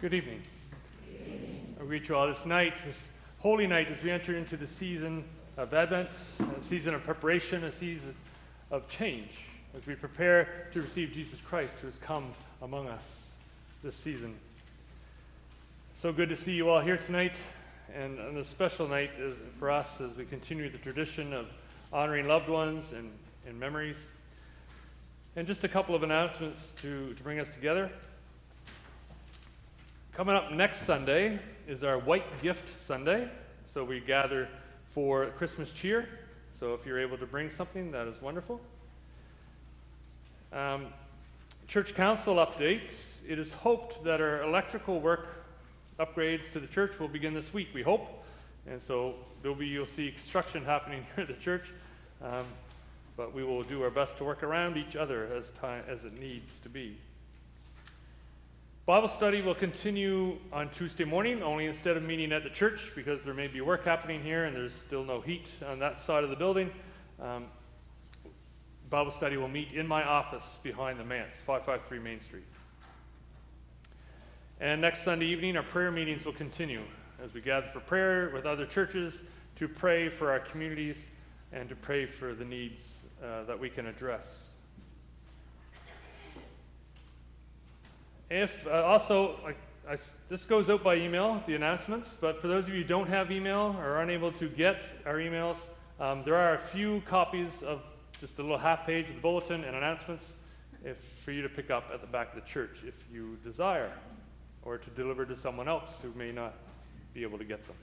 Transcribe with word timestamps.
Good 0.00 0.14
evening. 0.14 0.40
I 1.80 1.84
greet 1.84 2.08
you 2.08 2.14
all 2.14 2.28
this 2.28 2.46
night, 2.46 2.76
this 2.86 3.08
holy 3.40 3.66
night, 3.66 3.90
as 3.90 4.00
we 4.00 4.12
enter 4.12 4.36
into 4.36 4.56
the 4.56 4.68
season 4.68 5.24
of 5.56 5.74
Advent, 5.74 6.10
a 6.38 6.62
season 6.62 6.94
of 6.94 7.02
preparation, 7.02 7.64
a 7.64 7.72
season 7.72 8.14
of 8.70 8.88
change, 8.88 9.28
as 9.76 9.84
we 9.88 9.96
prepare 9.96 10.68
to 10.72 10.82
receive 10.82 11.10
Jesus 11.10 11.40
Christ 11.40 11.78
who 11.80 11.88
has 11.88 11.98
come 11.98 12.30
among 12.62 12.86
us 12.86 13.32
this 13.82 13.96
season. 13.96 14.36
So 15.96 16.12
good 16.12 16.28
to 16.28 16.36
see 16.36 16.52
you 16.52 16.68
all 16.70 16.80
here 16.80 16.96
tonight, 16.96 17.34
and 17.92 18.20
on 18.20 18.36
this 18.36 18.46
special 18.46 18.86
night 18.86 19.10
uh, 19.18 19.30
for 19.58 19.68
us 19.68 20.00
as 20.00 20.16
we 20.16 20.26
continue 20.26 20.70
the 20.70 20.78
tradition 20.78 21.32
of 21.32 21.48
honoring 21.92 22.28
loved 22.28 22.48
ones 22.48 22.92
and, 22.92 23.10
and 23.48 23.58
memories. 23.58 24.06
And 25.34 25.44
just 25.44 25.64
a 25.64 25.68
couple 25.68 25.96
of 25.96 26.04
announcements 26.04 26.70
to, 26.82 27.14
to 27.14 27.22
bring 27.24 27.40
us 27.40 27.50
together. 27.50 27.90
Coming 30.18 30.34
up 30.34 30.50
next 30.50 30.78
Sunday 30.78 31.38
is 31.68 31.84
our 31.84 31.96
White 31.96 32.42
Gift 32.42 32.76
Sunday. 32.76 33.28
So 33.66 33.84
we 33.84 34.00
gather 34.00 34.48
for 34.88 35.26
Christmas 35.38 35.70
cheer. 35.70 36.08
So 36.58 36.74
if 36.74 36.84
you're 36.84 36.98
able 36.98 37.16
to 37.18 37.24
bring 37.24 37.50
something, 37.50 37.92
that 37.92 38.08
is 38.08 38.20
wonderful. 38.20 38.60
Um, 40.52 40.86
church 41.68 41.94
council 41.94 42.34
update. 42.34 42.90
It 43.28 43.38
is 43.38 43.52
hoped 43.52 44.02
that 44.02 44.20
our 44.20 44.42
electrical 44.42 45.00
work 45.00 45.44
upgrades 46.00 46.50
to 46.50 46.58
the 46.58 46.66
church 46.66 46.98
will 46.98 47.06
begin 47.06 47.32
this 47.32 47.54
week, 47.54 47.68
we 47.72 47.82
hope. 47.82 48.24
And 48.66 48.82
so 48.82 49.14
there'll 49.40 49.56
be, 49.56 49.68
you'll 49.68 49.86
see 49.86 50.10
construction 50.10 50.64
happening 50.64 51.06
here 51.14 51.22
at 51.22 51.28
the 51.28 51.40
church. 51.40 51.66
Um, 52.20 52.44
but 53.16 53.32
we 53.32 53.44
will 53.44 53.62
do 53.62 53.84
our 53.84 53.90
best 53.90 54.18
to 54.18 54.24
work 54.24 54.42
around 54.42 54.78
each 54.78 54.96
other 54.96 55.32
as, 55.32 55.52
time, 55.52 55.84
as 55.86 56.04
it 56.04 56.18
needs 56.18 56.58
to 56.64 56.68
be. 56.68 56.96
Bible 58.88 59.08
study 59.08 59.42
will 59.42 59.54
continue 59.54 60.38
on 60.50 60.70
Tuesday 60.70 61.04
morning, 61.04 61.42
only 61.42 61.66
instead 61.66 61.98
of 61.98 62.02
meeting 62.02 62.32
at 62.32 62.42
the 62.42 62.48
church, 62.48 62.90
because 62.96 63.22
there 63.22 63.34
may 63.34 63.46
be 63.46 63.60
work 63.60 63.84
happening 63.84 64.22
here 64.22 64.46
and 64.46 64.56
there's 64.56 64.72
still 64.72 65.04
no 65.04 65.20
heat 65.20 65.44
on 65.66 65.78
that 65.80 65.98
side 65.98 66.24
of 66.24 66.30
the 66.30 66.36
building. 66.36 66.70
Um, 67.20 67.48
Bible 68.88 69.10
study 69.10 69.36
will 69.36 69.50
meet 69.50 69.72
in 69.72 69.86
my 69.86 70.02
office 70.02 70.58
behind 70.62 70.98
the 70.98 71.04
manse, 71.04 71.36
553 71.36 71.98
Main 71.98 72.22
Street. 72.22 72.46
And 74.58 74.80
next 74.80 75.02
Sunday 75.02 75.26
evening, 75.26 75.58
our 75.58 75.62
prayer 75.62 75.90
meetings 75.90 76.24
will 76.24 76.32
continue 76.32 76.80
as 77.22 77.34
we 77.34 77.42
gather 77.42 77.66
for 77.66 77.80
prayer 77.80 78.30
with 78.32 78.46
other 78.46 78.64
churches 78.64 79.20
to 79.56 79.68
pray 79.68 80.08
for 80.08 80.30
our 80.30 80.40
communities 80.40 81.04
and 81.52 81.68
to 81.68 81.74
pray 81.74 82.06
for 82.06 82.32
the 82.32 82.46
needs 82.46 83.02
uh, 83.22 83.42
that 83.42 83.60
we 83.60 83.68
can 83.68 83.84
address. 83.84 84.48
If 88.30 88.66
uh, 88.66 88.84
also, 88.84 89.36
I, 89.88 89.96
this 90.28 90.44
goes 90.44 90.68
out 90.68 90.84
by 90.84 90.96
email, 90.96 91.42
the 91.46 91.54
announcements, 91.54 92.16
but 92.20 92.40
for 92.42 92.48
those 92.48 92.64
of 92.64 92.74
you 92.74 92.82
who 92.82 92.88
don't 92.88 93.08
have 93.08 93.30
email 93.30 93.74
or 93.78 93.94
are 93.94 94.02
unable 94.02 94.32
to 94.32 94.48
get 94.48 94.82
our 95.06 95.14
emails, 95.14 95.56
um, 95.98 96.22
there 96.24 96.36
are 96.36 96.54
a 96.54 96.58
few 96.58 97.00
copies 97.06 97.62
of 97.62 97.80
just 98.20 98.38
a 98.38 98.42
little 98.42 98.58
half 98.58 98.84
page 98.84 99.08
of 99.08 99.14
the 99.14 99.20
bulletin 99.20 99.64
and 99.64 99.74
announcements 99.74 100.34
if, 100.84 100.98
for 101.24 101.32
you 101.32 101.40
to 101.40 101.48
pick 101.48 101.70
up 101.70 101.84
at 101.92 102.00
the 102.02 102.06
back 102.06 102.34
of 102.34 102.42
the 102.42 102.46
church 102.46 102.80
if 102.86 102.94
you 103.10 103.38
desire, 103.42 103.92
or 104.62 104.76
to 104.76 104.90
deliver 104.90 105.24
to 105.24 105.36
someone 105.36 105.68
else 105.68 106.00
who 106.02 106.12
may 106.18 106.30
not 106.30 106.54
be 107.14 107.22
able 107.22 107.38
to 107.38 107.44
get 107.44 107.66
them. 107.66 107.76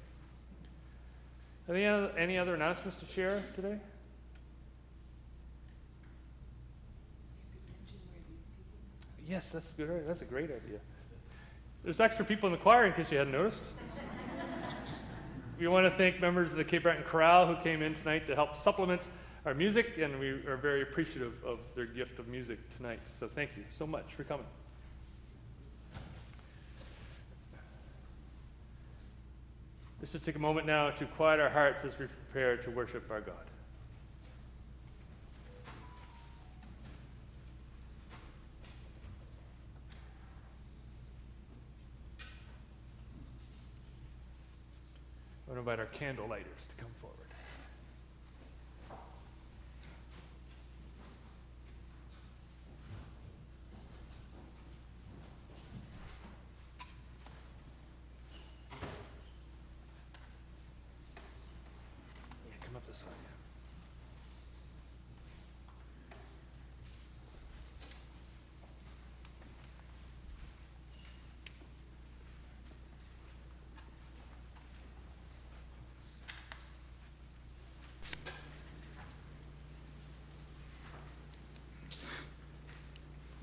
Any 1.67 1.85
other, 1.85 2.11
any 2.15 2.37
other 2.37 2.53
announcements 2.53 2.97
to 2.99 3.05
share 3.07 3.41
today? 3.55 3.79
Yes, 9.27 9.49
that's 9.49 9.71
a 9.71 9.73
good. 9.73 9.89
idea. 9.89 10.03
That's 10.07 10.21
a 10.21 10.25
great 10.25 10.51
idea. 10.51 10.79
There's 11.83 11.99
extra 11.99 12.25
people 12.25 12.47
in 12.47 12.53
the 12.53 12.59
choir 12.59 12.85
in 12.85 12.93
case 12.93 13.11
you 13.11 13.17
hadn't 13.17 13.33
noticed. 13.33 13.63
we 15.59 15.67
want 15.67 15.85
to 15.85 15.97
thank 15.97 16.19
members 16.19 16.51
of 16.51 16.57
the 16.57 16.63
Cape 16.63 16.83
Breton 16.83 17.03
Chorale 17.03 17.47
who 17.47 17.61
came 17.63 17.81
in 17.81 17.95
tonight 17.95 18.25
to 18.27 18.35
help 18.35 18.55
supplement 18.55 19.01
our 19.45 19.53
music, 19.53 19.97
and 19.99 20.19
we 20.19 20.29
are 20.47 20.57
very 20.57 20.81
appreciative 20.81 21.33
of 21.45 21.59
their 21.75 21.85
gift 21.85 22.19
of 22.19 22.27
music 22.27 22.57
tonight. 22.77 22.99
So 23.19 23.27
thank 23.27 23.51
you 23.55 23.63
so 23.77 23.85
much 23.85 24.13
for 24.13 24.23
coming. 24.23 24.45
Let's 30.01 30.11
just 30.11 30.25
take 30.25 30.35
a 30.35 30.39
moment 30.39 30.67
now 30.67 30.89
to 30.91 31.05
quiet 31.05 31.39
our 31.39 31.49
hearts 31.49 31.85
as 31.85 31.97
we 31.97 32.07
prepare 32.07 32.57
to 32.57 32.71
worship 32.71 33.09
our 33.09 33.21
God. 33.21 33.45
Invite 45.57 45.79
our 45.79 45.85
candle 45.85 46.27
lighters 46.27 46.67
to 46.69 46.75
come 46.75 46.91
forward. 47.01 47.14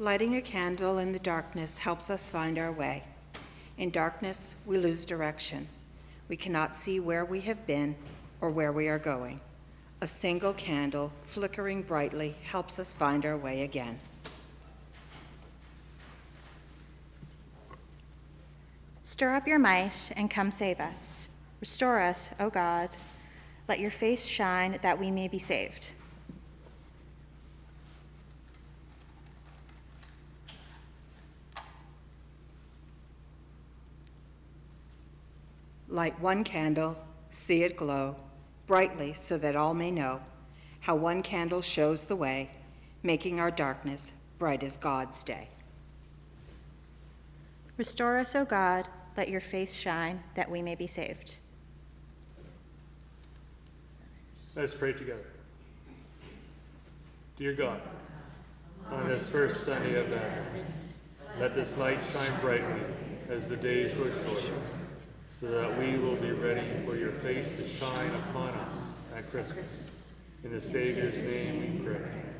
Lighting 0.02 0.34
a 0.34 0.42
candle 0.42 0.98
in 0.98 1.12
the 1.12 1.20
darkness 1.20 1.78
helps 1.78 2.10
us 2.10 2.28
find 2.28 2.58
our 2.58 2.72
way. 2.72 3.04
In 3.78 3.90
darkness, 3.90 4.56
we 4.66 4.76
lose 4.76 5.06
direction. 5.06 5.68
We 6.28 6.36
cannot 6.36 6.74
see 6.74 6.98
where 6.98 7.24
we 7.24 7.40
have 7.42 7.64
been 7.68 7.94
or 8.40 8.50
where 8.50 8.72
we 8.72 8.88
are 8.88 8.98
going. 8.98 9.38
A 10.00 10.08
single 10.08 10.54
candle, 10.54 11.12
flickering 11.22 11.82
brightly, 11.82 12.34
helps 12.42 12.80
us 12.80 12.92
find 12.92 13.24
our 13.24 13.36
way 13.36 13.62
again. 13.62 13.96
Stir 19.04 19.36
up 19.36 19.46
your 19.46 19.60
might 19.60 20.10
and 20.16 20.28
come 20.28 20.50
save 20.50 20.80
us. 20.80 21.28
Restore 21.60 22.00
us, 22.00 22.28
O 22.40 22.50
God. 22.50 22.88
Let 23.68 23.78
your 23.78 23.92
face 23.92 24.26
shine 24.26 24.80
that 24.82 24.98
we 24.98 25.12
may 25.12 25.28
be 25.28 25.38
saved. 25.38 25.92
Light 35.92 36.18
one 36.20 36.42
candle, 36.42 36.96
see 37.28 37.64
it 37.64 37.76
glow 37.76 38.16
brightly 38.66 39.12
so 39.12 39.36
that 39.36 39.54
all 39.54 39.74
may 39.74 39.90
know 39.90 40.22
how 40.80 40.96
one 40.96 41.22
candle 41.22 41.60
shows 41.60 42.06
the 42.06 42.16
way, 42.16 42.48
making 43.02 43.38
our 43.38 43.50
darkness 43.50 44.14
bright 44.38 44.62
as 44.62 44.78
God's 44.78 45.22
day. 45.22 45.48
Restore 47.76 48.16
us, 48.16 48.34
O 48.34 48.46
God, 48.46 48.88
let 49.18 49.28
your 49.28 49.42
face 49.42 49.74
shine 49.74 50.22
that 50.34 50.50
we 50.50 50.62
may 50.62 50.74
be 50.74 50.86
saved. 50.86 51.36
Let 54.56 54.64
us 54.64 54.74
pray 54.74 54.94
together. 54.94 55.26
Dear 57.36 57.52
God, 57.52 57.82
on 58.90 59.06
this 59.06 59.30
first 59.30 59.64
Sunday 59.64 59.96
of 59.96 60.10
Advent, 60.10 60.66
let 61.38 61.54
this 61.54 61.76
light 61.76 61.98
shine 62.14 62.40
brightly 62.40 62.80
as 63.28 63.50
the 63.50 63.58
days 63.58 63.92
go 63.98 64.08
shorter 64.36 64.81
so 65.42 65.60
that 65.60 65.76
we 65.76 65.98
will 65.98 66.14
be 66.16 66.30
ready 66.30 66.68
for 66.86 66.94
your 66.96 67.10
face 67.10 67.64
to 67.64 67.68
shine 67.68 68.10
upon 68.28 68.50
us 68.50 69.12
at 69.16 69.28
Christmas. 69.28 70.12
In 70.44 70.52
the 70.52 70.60
Savior's 70.60 71.16
name 71.16 71.84
we 71.84 71.84
pray. 71.84 72.31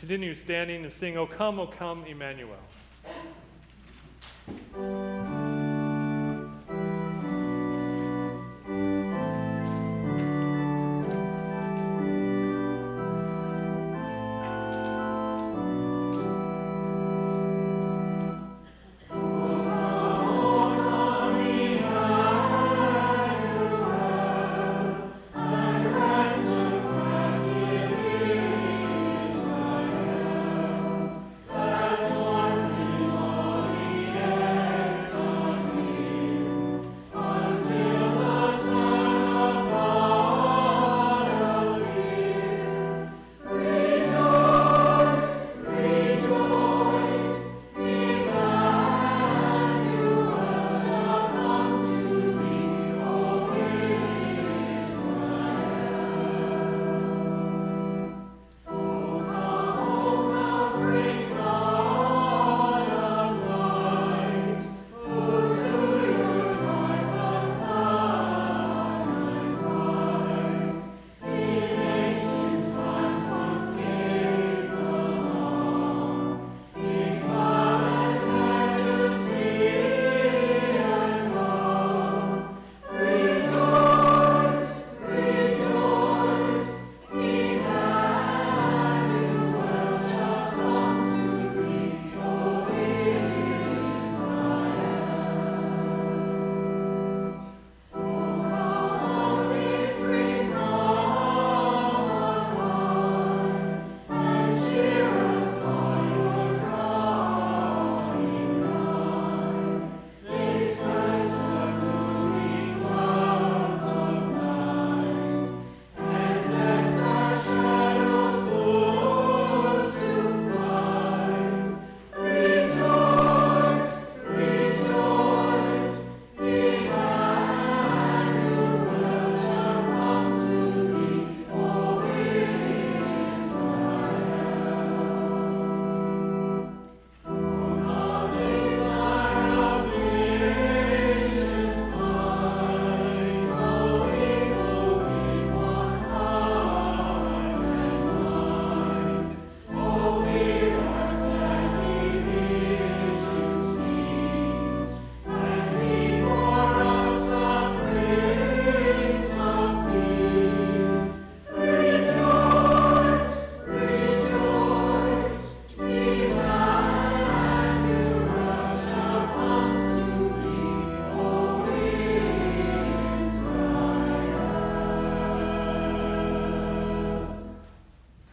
Continue 0.00 0.34
standing 0.34 0.82
and 0.82 0.92
sing, 0.92 1.18
O 1.18 1.26
come, 1.26 1.60
O 1.60 1.66
come, 1.66 2.06
Emmanuel. 2.06 2.56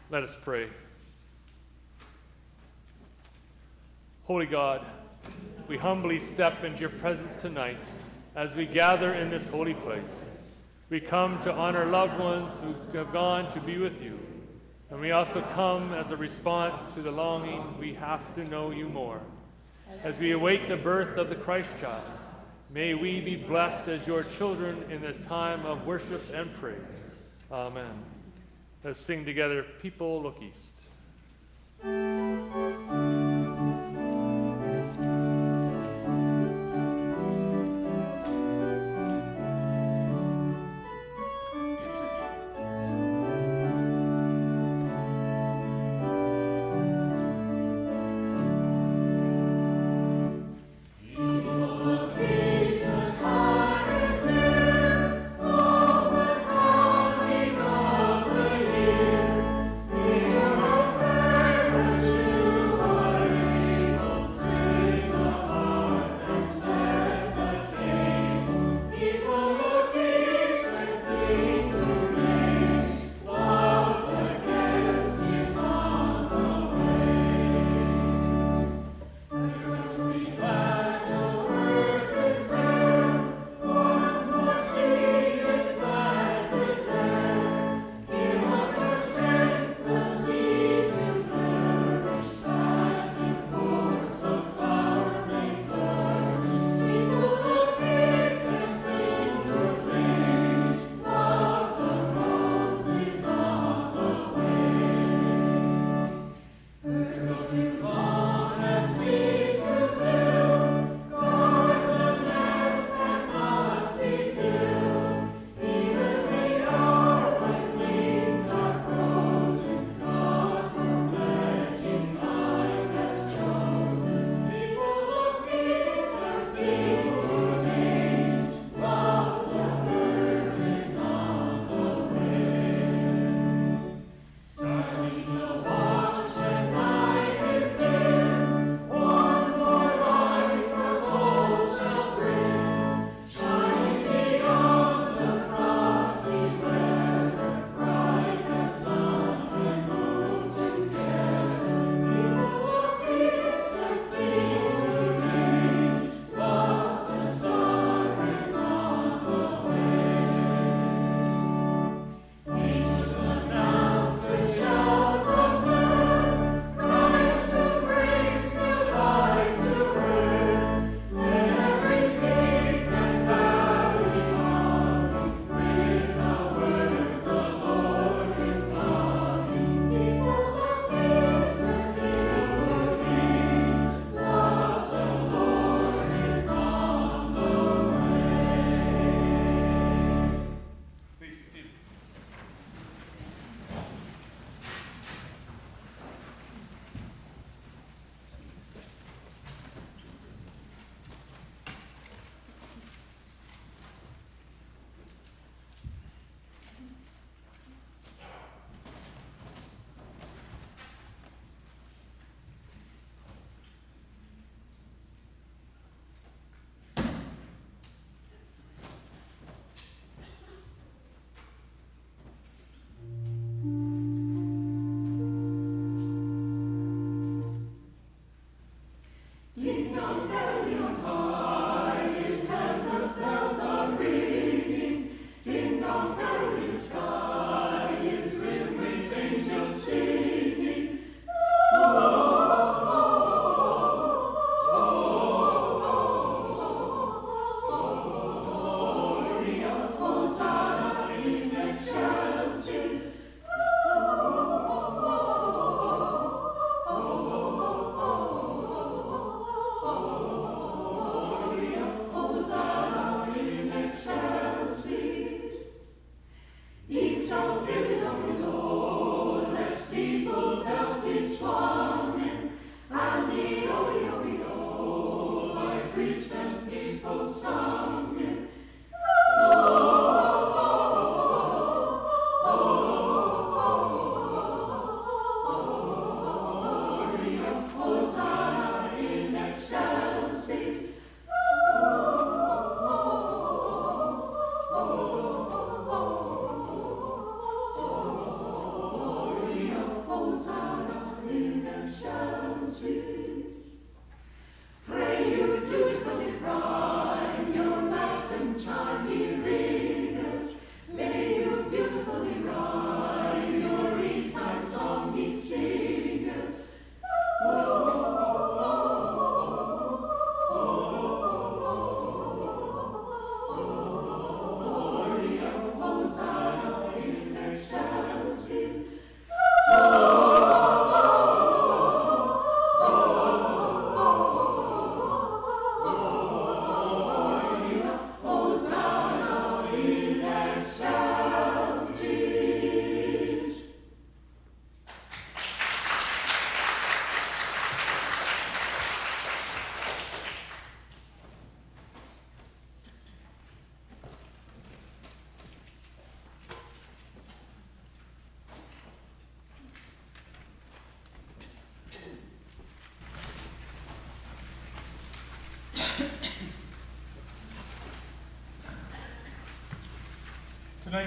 Let 0.10 0.24
us 0.24 0.38
pray. 0.42 0.70
Holy 4.24 4.46
God, 4.46 4.86
we 5.68 5.78
humbly 5.78 6.22
step 6.22 6.64
into 6.64 6.80
your 6.80 6.90
presence 6.90 7.42
tonight 7.42 7.78
as 8.34 8.56
we 8.56 8.66
gather 8.66 9.14
in 9.14 9.30
this 9.30 9.46
holy 9.50 9.74
place. 9.74 10.62
We 10.90 11.02
come 11.02 11.42
to 11.44 11.54
honor 11.54 11.86
loved 11.86 12.18
ones 12.18 12.54
who 12.62 12.98
have 12.98 13.12
gone 13.12 13.52
to 13.52 13.60
be 13.60 13.78
with 13.78 14.02
you. 14.02 14.18
And 14.90 15.02
we 15.02 15.12
also 15.12 15.42
come 15.54 15.94
as 15.94 16.10
a 16.12 16.16
response 16.16 16.80
to 16.94 17.02
the 17.02 17.12
longing 17.12 17.78
we 17.78 17.94
have 17.96 18.34
to 18.36 18.46
know 18.46 18.72
you 18.72 18.88
more. 18.88 19.20
As 20.06 20.18
we 20.20 20.32
await 20.32 20.70
the 20.70 20.78
birth 20.78 21.18
of 21.18 21.28
the 21.28 21.36
Christ 21.36 21.72
child, 21.82 22.04
may 22.70 22.94
we 22.94 23.20
be 23.20 23.36
blessed 23.36 23.90
as 23.90 24.08
your 24.08 24.24
children 24.24 24.86
in 24.90 25.02
this 25.02 25.26
time 25.28 25.66
of 25.66 25.86
worship 25.86 26.24
and 26.34 26.54
praise. 26.56 27.28
Amen. 27.52 28.17
Let's 28.88 29.02
sing 29.02 29.26
together, 29.26 29.66
People 29.82 30.22
Look 30.22 30.42
East. 30.42 30.76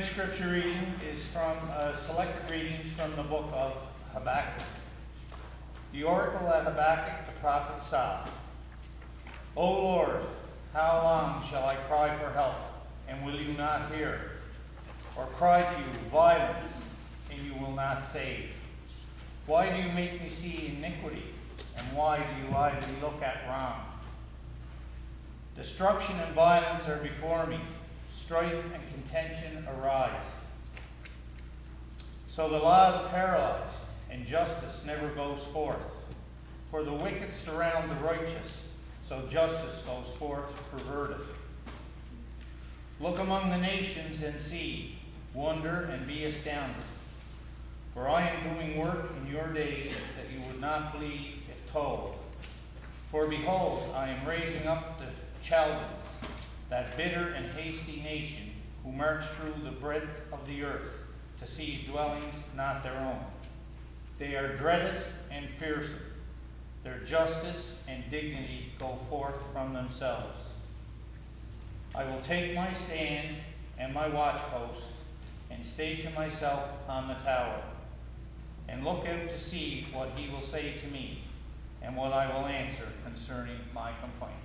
Tonight's 0.00 0.16
scripture 0.16 0.52
reading 0.52 0.95
is 1.12 1.23
from 1.26 1.59
uh, 1.76 1.95
select 1.95 2.50
readings 2.50 2.90
from 2.92 3.14
the 3.16 3.23
book 3.23 3.50
of 3.52 3.76
Habakkuk. 4.14 4.66
The 5.92 6.04
oracle 6.04 6.49
at 6.49 6.64
Habakkuk 6.64 7.26
the 7.26 7.38
prophet 7.40 7.83
saw, 7.83 8.26
O 9.54 9.71
Lord, 9.71 10.23
how 10.73 11.02
long 11.02 11.45
shall 11.50 11.66
I 11.66 11.75
cry 11.75 12.14
for 12.14 12.30
help, 12.30 12.54
and 13.09 13.26
will 13.26 13.38
you 13.38 13.52
not 13.59 13.92
hear? 13.92 14.30
Or 15.19 15.26
cry 15.26 15.61
to 15.61 15.78
you 15.78 16.09
violence, 16.11 16.88
and 17.30 17.38
you 17.42 17.52
will 17.61 17.73
not 17.73 18.02
save? 18.02 18.52
Why 19.45 19.69
do 19.69 19.83
you 19.83 19.92
make 19.92 20.23
me 20.23 20.30
see 20.30 20.75
iniquity, 20.78 21.25
and 21.76 21.87
why 21.95 22.21
do 22.21 22.49
you 22.49 22.57
idly 22.57 22.95
look 23.02 23.21
at 23.23 23.47
wrong? 23.47 23.85
Destruction 25.57 26.16
and 26.25 26.35
violence 26.35 26.88
are 26.88 26.97
before 27.02 27.47
me 27.47 27.59
strife 28.31 28.65
and 28.73 28.83
contention 28.93 29.67
arise. 29.67 30.45
So 32.29 32.49
the 32.49 32.59
law 32.59 32.93
is 32.93 33.09
paralyzed, 33.09 33.87
and 34.09 34.25
justice 34.25 34.87
never 34.87 35.09
goes 35.09 35.43
forth. 35.43 35.97
For 36.71 36.85
the 36.85 36.93
wicked 36.93 37.35
surround 37.35 37.91
the 37.91 37.97
righteous, 37.97 38.73
so 39.03 39.27
justice 39.29 39.83
goes 39.83 40.15
forth 40.17 40.47
perverted. 40.71 41.27
Look 43.01 43.19
among 43.19 43.51
the 43.51 43.59
nations 43.59 44.23
and 44.23 44.41
see, 44.41 45.01
wonder 45.35 45.91
and 45.93 46.07
be 46.07 46.25
astounded. 46.25 46.85
For 47.95 48.09
I 48.09 48.29
am 48.29 48.55
doing 48.55 48.79
work 48.79 49.11
in 49.21 49.33
your 49.33 49.49
days 49.49 49.97
that 50.17 50.33
you 50.33 50.41
would 50.47 50.61
not 50.61 50.93
believe 50.93 51.33
if 51.49 51.73
told. 51.73 52.15
For 53.11 53.27
behold, 53.27 53.93
I 53.93 54.11
am 54.11 54.25
raising 54.25 54.69
up 54.69 55.01
the 55.01 55.07
Chaldeans 55.43 56.00
that 56.81 56.97
bitter 56.97 57.35
and 57.37 57.45
hasty 57.59 58.01
nation 58.01 58.53
who 58.83 58.91
march 58.91 59.23
through 59.25 59.63
the 59.65 59.71
breadth 59.71 60.25
of 60.33 60.47
the 60.47 60.63
earth 60.63 61.09
to 61.39 61.47
seize 61.47 61.85
dwellings 61.85 62.49
not 62.57 62.83
their 62.83 62.97
own. 62.97 63.21
They 64.19 64.35
are 64.35 64.57
dreaded 64.57 65.03
and 65.31 65.47
fearsome. 65.51 66.01
Their 66.83 67.01
justice 67.01 67.83
and 67.87 68.11
dignity 68.11 68.73
go 68.79 68.99
forth 69.11 69.37
from 69.53 69.75
themselves. 69.75 70.53
I 71.95 72.05
will 72.05 72.23
take 72.23 72.55
my 72.55 72.73
stand 72.73 73.37
and 73.79 73.93
my 73.93 74.09
watchpost 74.09 74.93
and 75.51 75.67
station 75.67 76.15
myself 76.15 76.65
on 76.89 77.09
the 77.09 77.15
tower 77.15 77.61
and 78.69 78.85
look 78.85 79.07
out 79.07 79.29
to 79.29 79.39
see 79.39 79.87
what 79.93 80.13
he 80.17 80.33
will 80.33 80.41
say 80.41 80.79
to 80.79 80.87
me 80.87 81.25
and 81.83 81.95
what 81.95 82.15
I 82.15 82.35
will 82.35 82.47
answer 82.47 82.89
concerning 83.05 83.59
my 83.75 83.93
complaint. 84.01 84.40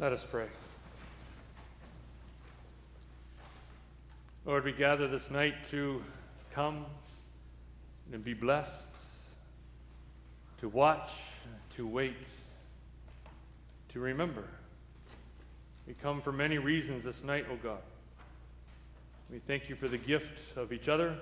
Let 0.00 0.14
us 0.14 0.24
pray. 0.24 0.46
Lord, 4.46 4.64
we 4.64 4.72
gather 4.72 5.06
this 5.06 5.30
night 5.30 5.68
to 5.72 6.02
come 6.54 6.86
and 8.10 8.24
be 8.24 8.32
blessed, 8.32 8.88
to 10.60 10.70
watch, 10.70 11.10
to 11.76 11.86
wait, 11.86 12.16
to 13.90 14.00
remember. 14.00 14.44
We 15.86 15.92
come 15.92 16.22
for 16.22 16.32
many 16.32 16.56
reasons 16.56 17.04
this 17.04 17.22
night, 17.22 17.44
O 17.50 17.52
oh 17.52 17.58
God. 17.62 17.82
We 19.30 19.38
thank 19.40 19.68
you 19.68 19.76
for 19.76 19.86
the 19.86 19.98
gift 19.98 20.56
of 20.56 20.72
each 20.72 20.88
other. 20.88 21.18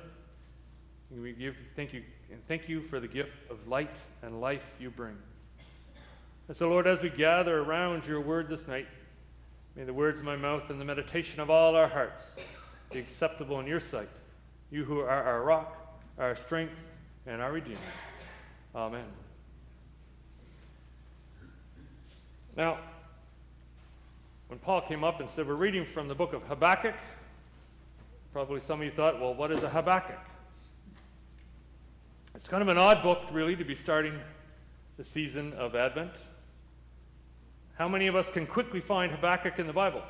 We 1.11 1.33
give 1.33 1.57
thank 1.75 1.93
you 1.93 2.05
and 2.31 2.47
thank 2.47 2.69
you 2.69 2.83
for 2.83 3.01
the 3.01 3.09
gift 3.09 3.33
of 3.51 3.67
light 3.67 3.97
and 4.23 4.41
life 4.41 4.71
you 4.79 4.91
bring. 4.91 5.17
And 6.49 6.57
so, 6.57 6.71
Lord, 6.71 6.87
as 6.87 7.03
we 7.03 7.11
gather 7.11 7.61
around 7.61 8.07
your 8.07 8.23
word 8.23 8.49
this 8.49 8.67
night, 8.67 8.87
may 9.77 9.85
the 9.85 9.93
words 9.93 10.19
of 10.19 10.25
my 10.25 10.37
mouth 10.37 10.71
and 10.71 10.81
the 10.81 10.85
meditation 10.85 11.41
of 11.41 11.51
all 11.51 11.77
our 11.77 11.89
hearts 11.89 12.23
be 12.91 12.99
acceptable 12.99 13.61
in 13.61 13.67
your 13.67 13.81
sight, 13.81 14.09
you 14.71 14.85
who 14.85 15.01
are 15.01 15.11
our 15.11 15.43
rock, 15.43 16.01
our 16.19 16.35
strength, 16.35 16.73
and 17.27 17.43
our 17.43 17.53
Redeemer. 17.53 17.79
Amen. 18.75 19.05
Now, 22.57 22.79
when 24.49 24.59
Paul 24.59 24.81
came 24.81 25.05
up 25.05 25.21
and 25.21 25.29
said, 25.29 25.47
We're 25.47 25.55
reading 25.55 25.85
from 25.85 26.09
the 26.09 26.15
book 26.15 26.33
of 26.33 26.43
Habakkuk, 26.45 26.95
probably 28.33 28.61
some 28.61 28.81
of 28.81 28.87
you 28.87 28.91
thought, 28.91 29.21
Well, 29.21 29.35
what 29.35 29.53
is 29.53 29.63
a 29.63 29.69
Habakkuk? 29.69 30.19
It's 32.35 32.49
kind 32.49 32.63
of 32.63 32.69
an 32.69 32.79
odd 32.79 33.03
book, 33.03 33.21
really, 33.33 33.55
to 33.55 33.65
be 33.65 33.75
starting 33.75 34.19
the 34.97 35.05
season 35.05 35.53
of 35.53 35.75
Advent. 35.75 36.13
How 37.79 37.87
many 37.87 38.09
of 38.09 38.17
us 38.17 38.29
can 38.29 38.45
quickly 38.45 38.81
find 38.81 39.13
Habakkuk 39.13 39.61
in 39.61 39.69
the 39.69 39.73
Bible? 39.73 40.03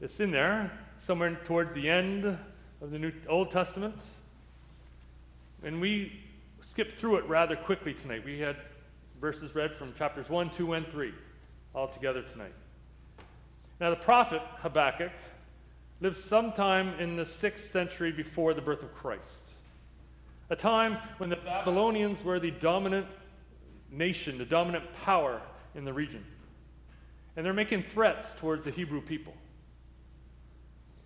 It's 0.00 0.20
in 0.20 0.30
there, 0.30 0.70
somewhere 0.98 1.36
towards 1.44 1.74
the 1.74 1.90
end 1.90 2.38
of 2.80 2.92
the 2.92 2.98
New 3.00 3.12
Old 3.28 3.50
Testament. 3.50 3.96
And 5.64 5.80
we 5.80 6.12
skipped 6.60 6.92
through 6.92 7.16
it 7.16 7.24
rather 7.26 7.56
quickly 7.56 7.92
tonight. 7.92 8.24
We 8.24 8.38
had 8.38 8.54
verses 9.20 9.56
read 9.56 9.74
from 9.74 9.92
chapters 9.94 10.30
1, 10.30 10.50
2, 10.50 10.74
and 10.74 10.86
3 10.86 11.12
all 11.74 11.88
together 11.88 12.22
tonight. 12.22 12.54
Now, 13.80 13.90
the 13.90 13.96
prophet 13.96 14.42
Habakkuk 14.58 15.10
lived 16.00 16.16
sometime 16.16 17.00
in 17.00 17.16
the 17.16 17.24
6th 17.24 17.58
century 17.58 18.12
before 18.12 18.54
the 18.54 18.62
birth 18.62 18.84
of 18.84 18.94
Christ, 18.94 19.42
a 20.50 20.56
time 20.56 20.98
when 21.18 21.30
the 21.30 21.36
Babylonians 21.36 22.22
were 22.22 22.38
the 22.38 22.52
dominant 22.52 23.08
nation, 23.90 24.38
the 24.38 24.44
dominant 24.44 24.84
power 24.92 25.42
in 25.74 25.84
the 25.84 25.92
region. 25.92 26.24
And 27.36 27.46
they're 27.46 27.52
making 27.52 27.82
threats 27.82 28.34
towards 28.38 28.64
the 28.64 28.70
Hebrew 28.70 29.00
people. 29.00 29.34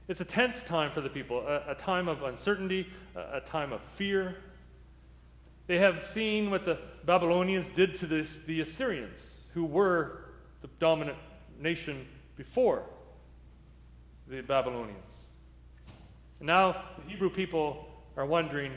It's 0.09 0.21
a 0.21 0.25
tense 0.25 0.65
time 0.65 0.91
for 0.91 1.01
the 1.01 1.09
people, 1.09 1.47
a, 1.47 1.73
a 1.73 1.75
time 1.75 2.09
of 2.09 2.23
uncertainty, 2.23 2.87
a, 3.15 3.39
a, 3.39 3.41
time 3.41 3.73
of 3.73 3.81
fear. 3.81 4.37
They 5.67 5.79
have 5.79 6.03
seen 6.03 6.51
what 6.51 6.67
the 6.67 6.79
Babylonians 7.05 7.71
did 7.71 7.95
to 8.01 8.07
this, 8.07 8.45
the 8.45 8.61
Assyrians, 8.61 9.41
who 9.55 9.65
were 9.65 10.25
the 10.61 10.69
dominant 10.79 11.17
nation 11.59 12.07
before 12.37 12.83
the 14.29 14.43
Babylonians. 14.43 15.13
And 16.41 16.49
now 16.49 16.85
the 17.03 17.11
Hebrew 17.11 17.31
people 17.31 17.87
are 18.17 18.27
wondering 18.27 18.73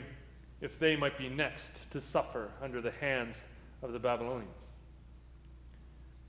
if 0.60 0.78
they 0.78 0.96
might 0.96 1.18
be 1.18 1.28
next 1.28 1.90
to 1.90 2.00
suffer 2.00 2.50
under 2.62 2.80
the 2.80 2.90
hands 2.92 3.44
of 3.82 3.92
the 3.92 3.98
Babylonians. 3.98 4.67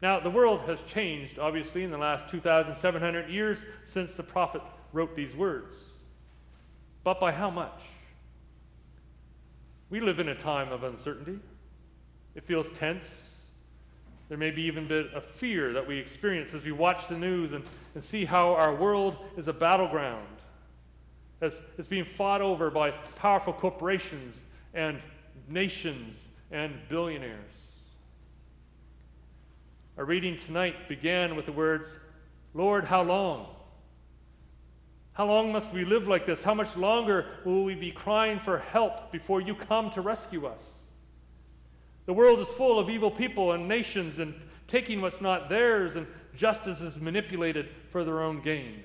Now, 0.02 0.20
the 0.20 0.30
world 0.30 0.62
has 0.62 0.82
changed, 0.84 1.40
obviously, 1.40 1.84
in 1.84 1.92
the 1.92 1.98
last 1.98 2.30
2,700 2.30 3.30
years 3.30 3.66
since 3.86 4.14
the 4.14 4.24
prophet 4.24 4.62
wrote 4.94 5.16
these 5.16 5.36
words. 5.36 5.78
But 7.04 7.20
by 7.20 7.32
how 7.32 7.50
much? 7.50 7.84
We 9.90 10.00
live 10.00 10.20
in 10.20 10.30
a 10.30 10.36
time 10.36 10.72
of 10.72 10.84
uncertainty. 10.84 11.40
It 12.36 12.44
feels 12.44 12.72
tense. 12.72 13.36
There 14.30 14.38
may 14.38 14.52
be 14.52 14.62
even 14.64 14.86
a 14.86 14.88
bit 14.88 15.14
of 15.14 15.26
fear 15.26 15.74
that 15.74 15.88
we 15.88 15.98
experience 15.98 16.54
as 16.54 16.64
we 16.64 16.72
watch 16.72 17.08
the 17.08 17.18
news 17.18 17.52
and, 17.52 17.64
and 17.96 18.04
see 18.04 18.26
how 18.26 18.54
our 18.54 18.74
world 18.74 19.18
is 19.36 19.48
a 19.48 19.54
battleground, 19.54 20.28
as 21.42 21.60
it's 21.78 21.88
being 21.88 22.04
fought 22.04 22.42
over 22.42 22.70
by 22.70 22.92
powerful 22.92 23.52
corporations 23.52 24.38
and 24.74 25.00
nations 25.48 26.28
and 26.52 26.76
billionaires. 26.88 27.69
Our 30.00 30.06
reading 30.06 30.38
tonight 30.38 30.88
began 30.88 31.36
with 31.36 31.46
the 31.46 31.52
words, 31.52 31.94
Lord, 32.54 32.86
how 32.86 33.02
long? 33.02 33.48
How 35.14 35.26
long 35.26 35.52
must 35.52 35.74
we 35.74 35.84
live 35.84 36.08
like 36.08 36.26
this? 36.26 36.42
How 36.42 36.54
much 36.54 36.78
longer 36.78 37.26
will 37.44 37.66
we 37.66 37.76
be 37.76 37.92
crying 37.92 38.40
for 38.40 38.60
help 38.60 39.12
before 39.12 39.42
you 39.42 39.54
come 39.54 39.90
to 39.90 40.00
rescue 40.00 40.46
us? 40.46 40.76
The 42.06 42.14
world 42.14 42.40
is 42.40 42.48
full 42.48 42.80
of 42.80 42.90
evil 42.90 43.12
people 43.12 43.52
and 43.52 43.68
nations 43.68 44.20
and 44.20 44.34
taking 44.68 45.02
what's 45.02 45.20
not 45.20 45.50
theirs, 45.50 45.98
and 45.98 46.08
justice 46.34 46.80
is 46.80 47.02
manipulated 47.02 47.68
for 47.90 48.06
their 48.06 48.22
own 48.22 48.42
gain. 48.42 48.82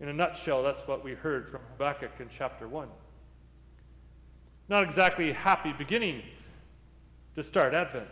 In 0.00 0.08
a 0.08 0.12
nutshell, 0.12 0.64
that's 0.64 0.88
what 0.88 1.04
we 1.04 1.12
heard 1.12 1.48
from 1.48 1.60
Habakkuk 1.70 2.18
in 2.18 2.28
chapter 2.36 2.66
1. 2.66 2.88
Not 4.68 4.82
exactly 4.82 5.30
a 5.30 5.34
happy 5.34 5.72
beginning 5.72 6.22
to 7.36 7.44
start 7.44 7.74
Advent. 7.74 8.08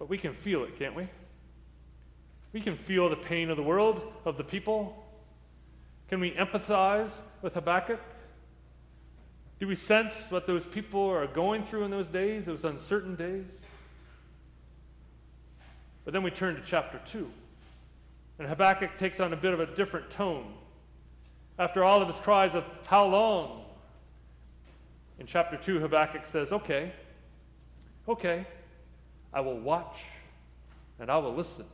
But 0.00 0.08
we 0.08 0.16
can 0.16 0.32
feel 0.32 0.64
it, 0.64 0.78
can't 0.78 0.96
we? 0.96 1.06
We 2.54 2.62
can 2.62 2.74
feel 2.74 3.10
the 3.10 3.16
pain 3.16 3.50
of 3.50 3.58
the 3.58 3.62
world, 3.62 4.02
of 4.24 4.38
the 4.38 4.42
people. 4.42 5.06
Can 6.08 6.20
we 6.20 6.32
empathize 6.32 7.20
with 7.42 7.52
Habakkuk? 7.52 8.00
Do 9.60 9.68
we 9.68 9.74
sense 9.74 10.30
what 10.30 10.46
those 10.46 10.64
people 10.64 11.06
are 11.10 11.26
going 11.26 11.64
through 11.64 11.84
in 11.84 11.90
those 11.90 12.08
days, 12.08 12.46
those 12.46 12.64
uncertain 12.64 13.14
days? 13.14 13.60
But 16.06 16.14
then 16.14 16.22
we 16.22 16.30
turn 16.30 16.56
to 16.56 16.62
chapter 16.62 16.98
2, 17.04 17.30
and 18.38 18.48
Habakkuk 18.48 18.96
takes 18.96 19.20
on 19.20 19.34
a 19.34 19.36
bit 19.36 19.52
of 19.52 19.60
a 19.60 19.66
different 19.66 20.10
tone. 20.10 20.54
After 21.58 21.84
all 21.84 22.00
of 22.00 22.08
his 22.08 22.16
cries 22.16 22.54
of, 22.54 22.64
How 22.86 23.04
long? 23.04 23.66
In 25.18 25.26
chapter 25.26 25.58
2, 25.58 25.78
Habakkuk 25.80 26.24
says, 26.24 26.52
Okay, 26.52 26.90
okay, 28.08 28.46
I 29.32 29.40
will 29.40 29.58
watch 29.58 30.02
and 30.98 31.10
I 31.10 31.18
will 31.18 31.34
listen. 31.34 31.66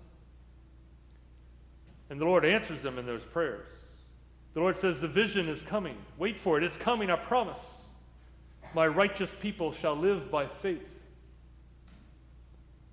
And 2.08 2.20
the 2.20 2.24
Lord 2.24 2.44
answers 2.44 2.82
them 2.82 2.98
in 2.98 3.06
those 3.06 3.24
prayers. 3.24 3.66
The 4.54 4.60
Lord 4.60 4.76
says, 4.76 5.00
The 5.00 5.08
vision 5.08 5.48
is 5.48 5.62
coming. 5.62 5.96
Wait 6.18 6.38
for 6.38 6.56
it. 6.56 6.64
It's 6.64 6.76
coming, 6.76 7.10
I 7.10 7.16
promise. 7.16 7.78
My 8.74 8.86
righteous 8.86 9.34
people 9.34 9.72
shall 9.72 9.94
live 9.94 10.30
by 10.30 10.46
faith. 10.46 11.02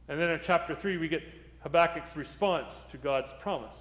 And 0.08 0.20
then 0.20 0.30
in 0.30 0.40
chapter 0.44 0.76
3, 0.76 0.98
we 0.98 1.08
get 1.08 1.24
Habakkuk's 1.64 2.18
response 2.18 2.86
to 2.92 2.98
God's 2.98 3.32
promise. 3.40 3.78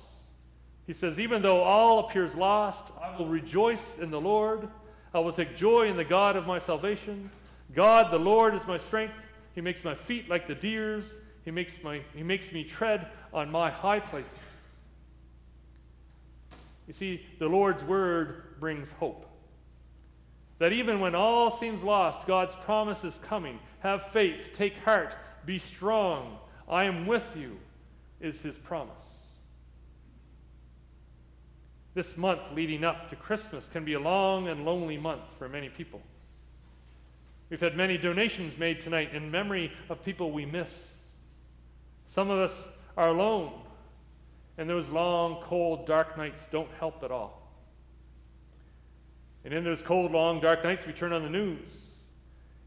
He 0.87 0.93
says, 0.93 1.19
Even 1.19 1.43
though 1.43 1.63
all 1.63 2.01
appears 2.01 2.35
lost, 2.35 2.93
I 3.03 3.17
will 3.17 3.27
rejoice 3.27 3.99
in 3.99 4.11
the 4.11 4.21
Lord. 4.21 4.69
I 5.15 5.19
will 5.19 5.33
take 5.33 5.57
joy 5.57 5.89
in 5.89 5.97
the 5.97 6.05
God 6.05 6.37
of 6.37 6.47
my 6.47 6.59
salvation. 6.59 7.31
God, 7.75 8.13
the 8.13 8.19
Lord, 8.19 8.55
is 8.55 8.67
my 8.67 8.79
strength. 8.79 9.15
He 9.55 9.61
makes 9.61 9.85
my 9.85 9.95
feet 9.95 10.29
like 10.29 10.47
the 10.47 10.55
deer's. 10.55 11.15
He 11.45 11.51
makes, 11.51 11.83
my, 11.83 12.03
he 12.15 12.23
makes 12.23 12.53
me 12.53 12.65
tread 12.65 13.09
on 13.33 13.51
my 13.51 13.71
high 13.71 14.01
places. 14.01 14.33
You 16.87 16.95
see, 16.95 17.27
the 17.39 17.49
Lord's 17.49 17.85
word 17.85 18.61
brings 18.61 18.93
hope. 18.93 19.29
That 20.59 20.73
even 20.73 21.01
when 21.01 21.15
all 21.15 21.51
seems 21.51 21.83
lost, 21.83 22.27
God's 22.27 22.55
promise 22.55 23.05
is 23.05 23.17
coming. 23.19 23.59
Have 23.81 24.07
faith, 24.07 24.53
take 24.55 24.77
heart, 24.79 25.17
be 25.45 25.59
strong. 25.59 26.39
I 26.69 26.85
am 26.85 27.07
with 27.07 27.37
you, 27.37 27.59
is 28.21 28.43
his 28.43 28.57
promise. 28.57 29.03
This 31.95 32.17
month 32.17 32.53
leading 32.53 32.85
up 32.85 33.11
to 33.11 33.17
Christmas 33.17 33.69
can 33.69 33.85
be 33.85 33.95
a 33.95 34.01
long 34.01 34.49
and 34.49 34.65
lonely 34.65 34.97
month 34.97 35.25
for 35.39 35.49
many 35.49 35.69
people. 35.69 36.01
We've 37.53 37.61
had 37.61 37.77
many 37.77 37.99
donations 37.99 38.57
made 38.57 38.81
tonight 38.81 39.13
in 39.13 39.31
memory 39.31 39.73
of 39.91 40.03
people 40.03 40.31
we 40.31 40.47
miss. 40.47 40.95
Some 42.07 42.31
of 42.31 42.39
us 42.39 42.73
are 42.97 43.09
alone, 43.11 43.53
and 44.57 44.71
those 44.71 44.89
long, 44.89 45.43
cold, 45.43 45.87
dark 45.87 46.17
nights 46.17 46.47
don't 46.47 46.71
help 46.79 47.05
at 47.05 47.11
all. 47.11 47.53
And 49.45 49.53
in 49.53 49.65
those 49.65 49.83
cold, 49.83 50.13
long, 50.13 50.41
dark 50.41 50.65
nights, 50.65 50.87
we 50.87 50.95
turn 50.95 51.13
on 51.13 51.25
the 51.25 51.29
news 51.29 51.89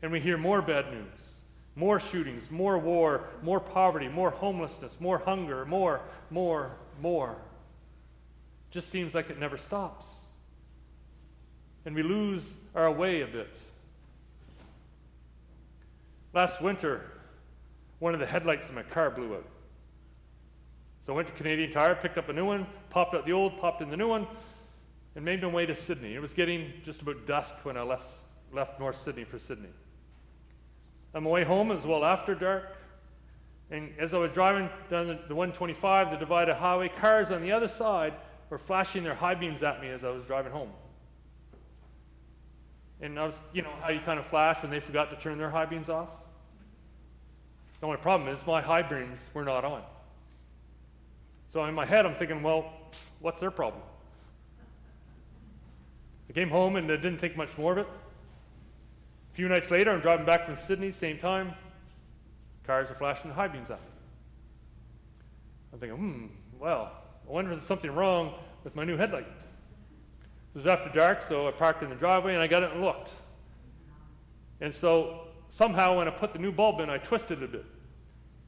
and 0.03 0.11
we 0.11 0.19
hear 0.19 0.37
more 0.37 0.61
bad 0.61 0.91
news 0.91 1.17
more 1.75 1.99
shootings, 1.99 2.51
more 2.51 2.77
war, 2.77 3.23
more 3.41 3.59
poverty, 3.59 4.07
more 4.07 4.29
homelessness, 4.29 5.01
more 5.01 5.17
hunger, 5.17 5.65
more, 5.65 5.99
more, 6.29 6.77
more. 7.01 7.35
Just 8.69 8.89
seems 8.89 9.15
like 9.15 9.31
it 9.31 9.39
never 9.39 9.57
stops. 9.57 10.07
And 11.85 11.95
we 11.95 12.03
lose 12.03 12.55
our 12.75 12.91
way 12.91 13.21
a 13.21 13.27
bit. 13.27 13.49
Last 16.35 16.61
winter, 16.61 17.01
one 17.99 18.13
of 18.13 18.19
the 18.19 18.25
headlights 18.25 18.67
in 18.67 18.75
my 18.75 18.83
car 18.83 19.09
blew 19.09 19.35
out. 19.35 19.45
So 21.05 21.13
I 21.13 21.15
went 21.15 21.29
to 21.29 21.33
Canadian 21.33 21.71
Tire, 21.71 21.95
picked 21.95 22.17
up 22.17 22.27
a 22.27 22.33
new 22.33 22.45
one, 22.45 22.67
popped 22.89 23.15
out 23.15 23.25
the 23.25 23.31
old, 23.31 23.57
popped 23.57 23.81
in 23.81 23.89
the 23.89 23.95
new 23.95 24.09
one, 24.09 24.27
and 25.15 25.23
made 25.23 25.41
my 25.41 25.47
way 25.47 25.65
to 25.65 25.73
Sydney. 25.73 26.13
It 26.13 26.19
was 26.19 26.33
getting 26.33 26.73
just 26.83 27.01
about 27.01 27.25
dusk 27.25 27.63
when 27.63 27.77
I 27.77 27.83
left, 27.83 28.09
left 28.51 28.81
North 28.81 28.97
Sydney 28.97 29.23
for 29.23 29.39
Sydney. 29.39 29.69
On 31.13 31.23
my 31.23 31.29
way 31.29 31.45
home, 31.45 31.71
as 31.71 31.85
well 31.85 32.03
after 32.03 32.35
dark, 32.35 32.75
and 33.71 33.93
as 33.97 34.13
I 34.13 34.17
was 34.17 34.31
driving 34.33 34.69
down 34.89 35.07
the, 35.07 35.13
the 35.29 35.35
125, 35.35 36.11
the 36.11 36.17
divided 36.17 36.55
highway, 36.55 36.89
cars 36.89 37.31
on 37.31 37.43
the 37.43 37.53
other 37.53 37.69
side 37.69 38.13
were 38.49 38.57
flashing 38.57 39.05
their 39.05 39.15
high 39.15 39.35
beams 39.35 39.63
at 39.63 39.79
me 39.81 39.87
as 39.87 40.03
I 40.03 40.09
was 40.09 40.25
driving 40.25 40.51
home. 40.51 40.69
And 42.99 43.17
I 43.17 43.25
was, 43.25 43.39
you 43.53 43.61
know, 43.61 43.71
how 43.81 43.89
you 43.89 44.01
kind 44.01 44.19
of 44.19 44.25
flash 44.25 44.61
when 44.61 44.69
they 44.69 44.81
forgot 44.81 45.11
to 45.11 45.15
turn 45.15 45.37
their 45.37 45.49
high 45.49 45.65
beams 45.65 45.87
off. 45.87 46.09
The 47.85 47.89
only 47.89 48.01
problem 48.01 48.29
is 48.29 48.47
my 48.47 48.61
high 48.61 48.81
beams 48.81 49.29
were 49.35 49.43
not 49.43 49.63
on. 49.63 49.83
So 51.51 51.63
in 51.65 51.75
my 51.75 51.85
head, 51.85 52.03
I'm 52.07 52.15
thinking, 52.15 52.41
well, 52.41 52.73
what's 53.19 53.39
their 53.39 53.51
problem? 53.51 53.83
I 56.27 56.33
came 56.33 56.49
home 56.49 56.77
and 56.77 56.91
I 56.91 56.95
didn't 56.95 57.19
think 57.19 57.37
much 57.37 57.55
more 57.59 57.73
of 57.73 57.77
it. 57.77 57.87
A 57.87 59.35
few 59.35 59.47
nights 59.47 59.69
later, 59.69 59.91
I'm 59.91 59.99
driving 59.99 60.25
back 60.25 60.45
from 60.47 60.55
Sydney, 60.55 60.89
same 60.89 61.19
time. 61.19 61.53
Cars 62.65 62.89
are 62.89 62.95
flashing 62.95 63.29
the 63.29 63.35
high 63.35 63.49
beams 63.49 63.69
at 63.69 63.79
me. 63.79 63.87
I'm 65.71 65.77
thinking, 65.77 65.97
hmm, 65.99 66.25
well, 66.59 66.91
I 67.29 67.31
wonder 67.31 67.51
if 67.51 67.59
there's 67.59 67.67
something 67.67 67.93
wrong 67.93 68.33
with 68.63 68.75
my 68.75 68.83
new 68.83 68.97
headlight. 68.97 69.27
It 69.27 70.55
was 70.55 70.65
after 70.65 70.89
dark, 70.89 71.21
so 71.21 71.47
I 71.47 71.51
parked 71.51 71.83
in 71.83 71.89
the 71.89 71.95
driveway 71.95 72.33
and 72.33 72.41
I 72.41 72.47
got 72.47 72.63
it 72.63 72.71
and 72.71 72.81
looked. 72.81 73.11
And 74.59 74.73
so 74.73 75.27
somehow, 75.51 75.99
when 75.99 76.07
I 76.07 76.11
put 76.11 76.33
the 76.33 76.39
new 76.39 76.51
bulb 76.51 76.79
in, 76.79 76.89
I 76.89 76.97
twisted 76.97 77.43
it 77.43 77.45
a 77.45 77.47
bit. 77.47 77.65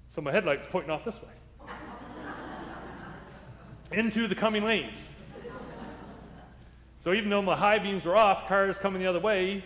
So 0.10 0.22
my 0.22 0.32
headlight's 0.32 0.68
pointing 0.68 0.92
off 0.92 1.06
this 1.06 1.22
way 1.22 1.30
into 3.92 4.28
the 4.28 4.36
coming 4.36 4.64
lanes. 4.64 5.10
So 7.00 7.14
even 7.14 7.30
though 7.30 7.42
my 7.42 7.56
high 7.56 7.80
beams 7.80 8.04
were 8.04 8.16
off, 8.16 8.48
cars 8.48 8.78
coming 8.78 9.02
the 9.02 9.08
other 9.08 9.20
way 9.20 9.64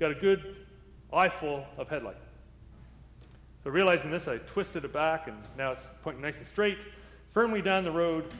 got 0.00 0.10
a 0.10 0.14
good 0.14 0.56
eyeful 1.12 1.66
of 1.76 1.88
headlight. 1.88 2.16
So 3.64 3.70
realizing 3.70 4.10
this, 4.10 4.28
I 4.28 4.38
twisted 4.38 4.84
it 4.84 4.92
back, 4.92 5.26
and 5.26 5.36
now 5.56 5.72
it's 5.72 5.90
pointing 6.02 6.22
nice 6.22 6.38
and 6.38 6.46
straight, 6.46 6.78
firmly 7.30 7.60
down 7.60 7.84
the 7.84 7.90
road 7.90 8.32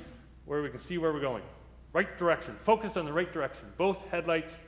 where 0.46 0.62
we 0.62 0.70
can 0.70 0.78
see 0.78 0.96
where 0.96 1.12
we're 1.12 1.20
going. 1.20 1.42
Right 1.92 2.16
direction, 2.16 2.56
focused 2.60 2.96
on 2.96 3.04
the 3.04 3.12
right 3.12 3.30
direction. 3.32 3.66
Both 3.76 4.06
headlights 4.08 4.58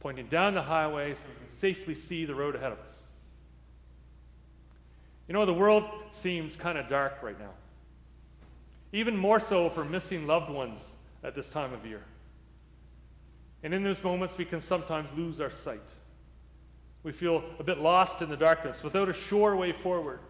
pointing 0.00 0.28
down 0.28 0.54
the 0.54 0.62
highway 0.62 1.12
so 1.14 1.20
we 1.28 1.38
can 1.40 1.48
safely 1.48 1.94
see 1.94 2.24
the 2.24 2.34
road 2.34 2.54
ahead 2.54 2.72
of 2.72 2.78
us. 2.78 2.97
You 5.28 5.34
know, 5.34 5.44
the 5.44 5.52
world 5.52 5.84
seems 6.10 6.56
kind 6.56 6.78
of 6.78 6.88
dark 6.88 7.22
right 7.22 7.38
now. 7.38 7.50
Even 8.92 9.16
more 9.16 9.38
so 9.38 9.68
for 9.68 9.84
missing 9.84 10.26
loved 10.26 10.50
ones 10.50 10.88
at 11.22 11.34
this 11.34 11.50
time 11.50 11.74
of 11.74 11.84
year. 11.84 12.02
And 13.62 13.74
in 13.74 13.84
those 13.84 14.02
moments, 14.02 14.38
we 14.38 14.46
can 14.46 14.62
sometimes 14.62 15.10
lose 15.16 15.40
our 15.40 15.50
sight. 15.50 15.80
We 17.02 17.12
feel 17.12 17.44
a 17.58 17.62
bit 17.62 17.78
lost 17.78 18.22
in 18.22 18.30
the 18.30 18.36
darkness 18.36 18.82
without 18.82 19.08
a 19.08 19.12
sure 19.12 19.54
way 19.54 19.72
forward. 19.72 20.20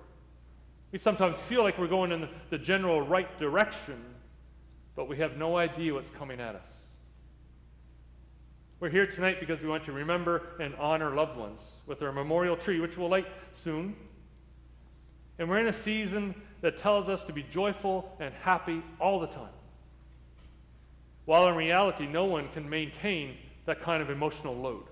We 0.91 0.99
sometimes 0.99 1.39
feel 1.39 1.63
like 1.63 1.79
we're 1.79 1.87
going 1.87 2.11
in 2.11 2.29
the 2.51 2.59
general 2.59 3.03
right 3.03 3.39
direction, 3.39 4.03
but 4.97 5.09
we 5.09 5.19
have 5.19 5.37
no 5.37 5.57
idea 5.57 5.95
what's 5.95 6.11
coming 6.11 6.41
at 6.41 6.57
us. 6.57 6.71
We're 8.81 8.91
here 8.91 9.07
tonight 9.07 9.39
because 9.41 9.61
we 9.61 9.69
want 9.69 9.85
to 9.85 9.93
remember 9.93 10.43
and 10.61 10.75
honor 10.77 11.15
loved 11.15 11.37
ones 11.37 11.73
with 11.87 12.03
our 12.03 12.13
memorial 12.13 12.57
tree, 12.57 12.81
which 12.81 12.97
we'll 12.97 13.09
light 13.09 13.27
soon. 13.53 13.95
And 15.39 15.49
we're 15.49 15.59
in 15.59 15.67
a 15.67 15.73
season 15.73 16.35
that 16.61 16.77
tells 16.77 17.09
us 17.09 17.25
to 17.27 17.33
be 17.33 17.45
joyful 17.45 18.17
and 18.19 18.35
happy 18.43 18.83
all 19.01 19.21
the 19.21 19.29
time. 19.29 19.49
While 21.25 21.49
in 21.49 21.55
reality, 21.55 22.07
no 22.07 22.25
one 22.25 22.49
can 22.55 22.69
maintain 22.69 23.37
that 23.67 23.81
kind 23.83 24.03
of 24.03 24.11
emotional 24.11 24.57
load. 24.57 24.85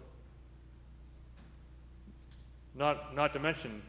Not, 2.75 3.15
not 3.15 3.33
to 3.33 3.39
mention 3.39 3.83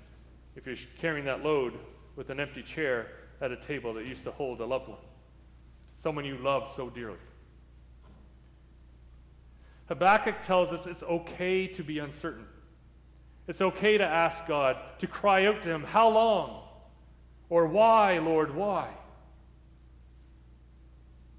if 0.55 0.65
you're 0.65 0.77
carrying 0.99 1.25
that 1.25 1.43
load 1.43 1.73
with 2.15 2.29
an 2.29 2.39
empty 2.39 2.63
chair 2.63 3.07
at 3.41 3.51
a 3.51 3.57
table 3.57 3.93
that 3.93 4.07
used 4.07 4.23
to 4.23 4.31
hold 4.31 4.61
a 4.61 4.65
loved 4.65 4.87
one, 4.87 4.97
someone 5.97 6.25
you 6.25 6.37
love 6.37 6.71
so 6.71 6.89
dearly. 6.89 7.17
Habakkuk 9.87 10.41
tells 10.41 10.73
us 10.73 10.87
it's 10.87 11.03
okay 11.03 11.67
to 11.67 11.83
be 11.83 11.99
uncertain. 11.99 12.45
It's 13.47 13.61
okay 13.61 13.97
to 13.97 14.05
ask 14.05 14.45
God, 14.45 14.77
to 14.99 15.07
cry 15.07 15.45
out 15.45 15.63
to 15.63 15.69
Him, 15.69 15.83
How 15.83 16.09
long? 16.09 16.63
Or 17.49 17.65
why, 17.65 18.17
Lord, 18.19 18.53
why? 18.53 18.89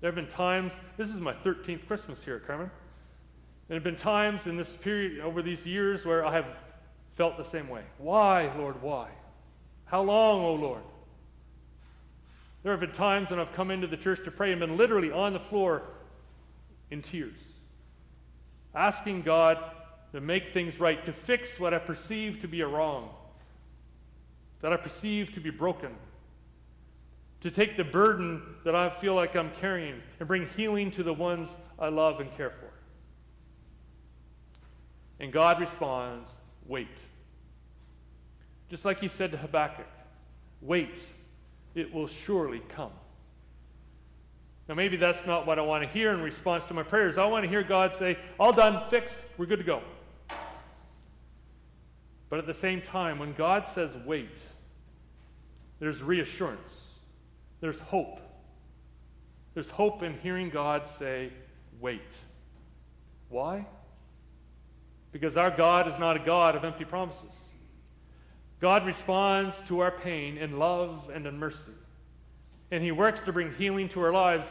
There 0.01 0.09
have 0.09 0.15
been 0.15 0.29
times, 0.29 0.73
this 0.97 1.15
is 1.15 1.21
my 1.21 1.35
13th 1.35 1.87
Christmas 1.87 2.25
here 2.25 2.37
at 2.37 2.47
Carmen. 2.47 2.71
There 3.67 3.77
have 3.77 3.85
been 3.85 3.97
times 3.97 4.47
in 4.47 4.57
this 4.57 4.75
period, 4.77 5.21
over 5.21 5.43
these 5.43 5.67
years, 5.67 6.07
where 6.07 6.25
I 6.25 6.33
have 6.33 6.47
felt 7.13 7.37
the 7.37 7.45
same 7.45 7.69
way. 7.69 7.83
Why, 7.99 8.51
Lord, 8.57 8.81
why? 8.81 9.09
How 9.85 10.03
long, 10.03 10.43
O 10.45 10.55
Lord? 10.55 10.83
There 12.63 12.73
have 12.73 12.81
been 12.81 12.93
times 12.93 13.31
when 13.31 13.39
I've 13.39 13.53
come 13.53 13.71
into 13.71 13.87
the 13.87 13.97
church 13.97 14.25
to 14.25 14.31
pray 14.31 14.53
and 14.53 14.61
been 14.61 14.77
literally 14.77 15.11
on 15.11 15.33
the 15.33 15.41
floor 15.41 15.83
in 16.91 17.03
tears, 17.03 17.39
asking 18.75 19.23
God 19.23 19.59
to 20.13 20.21
make 20.21 20.49
things 20.49 20.81
right, 20.81 21.05
to 21.05 21.13
fix 21.13 21.61
what 21.61 21.75
I 21.75 21.79
perceive 21.79 22.41
to 22.41 22.49
be 22.49 22.61
a 22.61 22.67
wrong, 22.67 23.11
that 24.61 24.73
I 24.73 24.77
perceive 24.77 25.33
to 25.33 25.41
be 25.41 25.51
broken, 25.51 25.95
to 27.41 27.51
take 27.51 27.77
the 27.77 27.85
burden 27.85 28.43
that 28.65 28.75
I 28.75 28.91
feel 28.91 29.15
like 29.15 29.37
I'm 29.37 29.51
carrying 29.61 30.01
and 30.19 30.27
bring 30.27 30.49
healing 30.57 30.91
to 30.93 31.03
the 31.03 31.13
ones 31.13 31.57
I 31.79 31.89
love 31.89 32.21
and 32.21 32.35
care 32.37 32.51
for. 32.51 32.71
And 35.21 35.33
God 35.33 35.61
responds, 35.61 36.33
Wait. 36.67 36.89
Just 38.69 38.85
like 38.85 39.01
he 39.01 39.09
said 39.09 39.31
to 39.31 39.39
Habakkuk, 39.39 39.87
wait, 40.61 40.95
it 41.75 41.93
will 41.93 42.07
surely 42.07 42.61
come. 42.69 42.93
Now, 44.69 44.75
maybe 44.75 44.99
that's 44.99 45.27
not 45.27 45.47
what 45.47 45.59
I 45.59 45.63
want 45.63 45.83
to 45.83 45.89
hear 45.89 46.13
in 46.13 46.21
response 46.21 46.65
to 46.67 46.75
my 46.75 46.83
prayers. 46.83 47.17
I 47.17 47.25
want 47.25 47.45
to 47.45 47.49
hear 47.49 47.63
God 47.63 47.95
say, 47.95 48.19
All 48.39 48.53
done, 48.53 48.89
fixed, 48.91 49.19
we're 49.39 49.47
good 49.47 49.59
to 49.59 49.65
go. 49.65 49.83
But 52.31 52.39
at 52.39 52.47
the 52.47 52.55
same 52.55 52.83
time, 52.83 53.19
when 53.19 53.33
God 53.33 53.67
says 53.67 53.91
wait, 54.05 54.39
there's 55.79 56.03
reassurance, 56.03 56.85
there's 57.61 57.81
hope. 57.81 58.21
There's 59.55 59.71
hope 59.71 60.03
in 60.03 60.19
hearing 60.21 60.51
God 60.51 60.87
say, 60.87 61.33
wait. 61.81 62.01
Why? 63.29 63.67
Because 65.11 65.37
our 65.37 65.51
God 65.51 65.89
is 65.89 65.99
not 65.99 66.17
a 66.17 66.21
God 66.21 66.55
of 66.55 66.65
empty 66.65 66.85
promises. 66.85 67.35
God 68.61 68.87
responds 68.87 69.63
to 69.63 69.81
our 69.81 69.91
pain 69.91 70.37
in 70.37 70.59
love 70.59 71.11
and 71.13 71.27
in 71.27 71.39
mercy. 71.39 71.73
And 72.71 72.83
He 72.83 72.93
works 72.93 73.21
to 73.23 73.33
bring 73.33 73.55
healing 73.55 73.89
to 73.91 74.03
our 74.03 74.13
lives, 74.13 74.49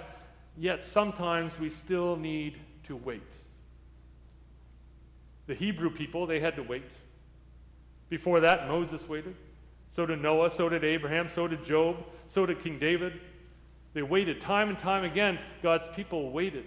yet 0.57 0.83
sometimes 0.83 1.59
we 1.59 1.69
still 1.69 2.15
need 2.15 2.57
to 2.85 2.95
wait. 2.95 3.21
The 5.45 5.55
Hebrew 5.55 5.89
people, 5.89 6.25
they 6.25 6.39
had 6.39 6.55
to 6.55 6.63
wait. 6.63 6.83
Before 8.09 8.39
that, 8.39 8.67
Moses 8.67 9.07
waited. 9.07 9.35
So 9.89 10.05
did 10.05 10.21
Noah, 10.21 10.51
so 10.51 10.69
did 10.69 10.83
Abraham, 10.83 11.29
so 11.29 11.47
did 11.47 11.63
Job, 11.63 11.97
so 12.27 12.45
did 12.45 12.61
King 12.61 12.79
David. 12.79 13.19
They 13.93 14.01
waited. 14.01 14.41
Time 14.41 14.69
and 14.69 14.77
time 14.77 15.03
again, 15.03 15.39
God's 15.63 15.87
people 15.89 16.31
waited. 16.31 16.65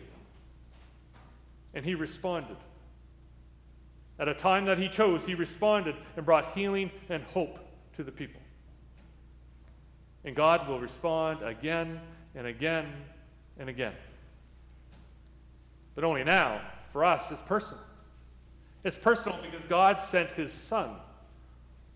And 1.75 1.85
He 1.85 1.95
responded. 1.95 2.57
At 4.21 4.29
a 4.29 4.35
time 4.35 4.67
that 4.67 4.79
he 4.79 4.89
chose, 4.91 5.25
he 5.25 5.35
responded 5.35 5.97
and 6.15 6.27
brought 6.27 6.53
healing 6.53 6.91
and 7.09 7.23
hope 7.23 7.59
to 7.97 8.05
the 8.05 8.13
people. 8.13 8.43
And 10.25 10.37
God 10.37 10.69
will 10.69 10.79
respond 10.79 11.43
again 11.43 11.99
and 12.35 12.47
again 12.47 12.93
and 13.59 13.71
again. 13.71 13.95
But 15.95 16.05
only 16.05 16.23
now, 16.23 16.61
for 16.91 17.03
us, 17.03 17.31
it's 17.31 17.41
personal. 17.41 17.83
It's 18.85 18.99
personal 18.99 19.39
because 19.43 19.65
God 19.65 20.03
sent 20.03 20.29
his 20.33 20.53
Son 20.53 20.91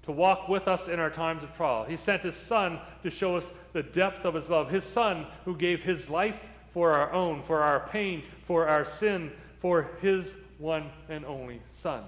to 0.04 0.12
walk 0.12 0.48
with 0.48 0.68
us 0.68 0.88
in 0.88 1.00
our 1.00 1.10
times 1.10 1.42
of 1.42 1.54
trial. 1.56 1.84
He 1.84 1.96
sent 1.96 2.22
his 2.22 2.36
Son 2.36 2.78
to 3.02 3.10
show 3.10 3.36
us 3.36 3.48
the 3.72 3.82
depth 3.82 4.24
of 4.24 4.34
his 4.34 4.50
love. 4.50 4.70
His 4.70 4.84
Son 4.84 5.26
who 5.44 5.56
gave 5.56 5.82
his 5.82 6.10
life 6.10 6.50
for 6.70 6.92
our 6.92 7.12
own, 7.12 7.42
for 7.42 7.62
our 7.62 7.88
pain, 7.88 8.22
for 8.44 8.68
our 8.68 8.84
sin, 8.84 9.32
for 9.60 9.90
his 10.00 10.34
one 10.58 10.90
and 11.08 11.24
only 11.24 11.60
Son. 11.70 12.04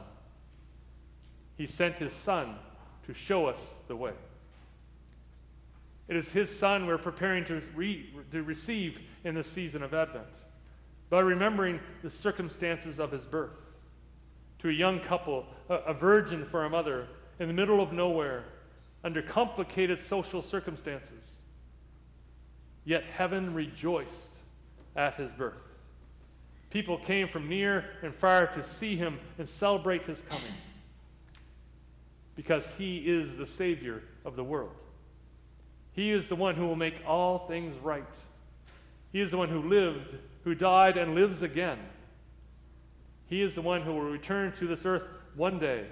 He 1.57 1.67
sent 1.67 1.99
his 1.99 2.13
Son 2.13 2.57
to 3.07 3.15
show 3.15 3.47
us 3.47 3.75
the 3.89 3.97
way. 3.97 4.13
It 6.09 6.17
is 6.17 6.31
his 6.33 6.57
Son 6.57 6.87
we're 6.87 6.99
preparing 6.99 7.45
to, 7.47 7.63
re- 7.75 8.11
to 8.31 8.43
receive 8.43 9.01
in 9.25 9.35
this 9.35 9.51
season 9.51 9.83
of 9.83 9.95
Advent 9.95 10.27
by 11.09 11.21
remembering 11.21 11.81
the 12.03 12.11
circumstances 12.11 12.99
of 12.99 13.11
his 13.11 13.25
birth. 13.25 13.53
To 14.61 14.69
a 14.69 14.73
young 14.73 15.01
couple, 15.01 15.47
a, 15.69 15.75
a 15.77 15.95
virgin 15.95 16.45
for 16.45 16.65
a 16.65 16.71
mother, 16.71 17.09
in 17.39 17.49
the 17.49 17.55
middle 17.55 17.81
of 17.81 17.93
nowhere, 17.93 18.45
under 19.05 19.23
complicated 19.23 20.01
social 20.01 20.43
circumstances. 20.43 21.33
Yet 22.85 23.05
heaven 23.05 23.55
rejoiced 23.55 24.31
at 24.95 25.15
his 25.15 25.33
birth. 25.33 25.55
People 26.71 26.99
came 26.99 27.29
from 27.29 27.49
near 27.49 27.85
and 28.03 28.15
far 28.15 28.47
to 28.49 28.65
see 28.65 28.97
him 28.97 29.19
and 29.39 29.49
celebrate 29.49 30.03
his 30.03 30.21
coming 30.23 30.53
because 32.35 32.75
he 32.77 32.99
is 32.99 33.37
the 33.37 33.47
Savior 33.47 34.03
of 34.25 34.37
the 34.37 34.45
world. 34.45 34.75
He 35.93 36.11
is 36.11 36.29
the 36.29 36.37
one 36.37 36.55
who 36.55 36.67
will 36.67 36.77
make 36.77 36.97
all 37.07 37.47
things 37.47 37.75
right. 37.79 38.05
He 39.13 39.21
is 39.21 39.31
the 39.31 39.39
one 39.39 39.49
who 39.49 39.63
lived, 39.63 40.15
who 40.45 40.55
died, 40.55 40.99
and 40.99 41.15
lives 41.15 41.41
again. 41.41 41.79
He 43.29 43.41
is 43.41 43.55
the 43.55 43.63
one 43.63 43.83
who 43.83 43.95
will 43.95 44.11
return 44.11 44.53
to 44.53 44.67
this 44.67 44.85
earth 44.85 45.05
one 45.35 45.59
day 45.59 45.87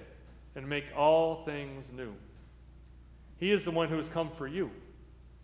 and 0.55 0.69
make 0.69 0.85
all 0.97 1.45
things 1.45 1.91
new. 1.93 2.13
He 3.39 3.51
is 3.51 3.65
the 3.65 3.71
one 3.71 3.89
who 3.89 3.97
has 3.97 4.09
come 4.09 4.31
for 4.31 4.47
you. 4.47 4.71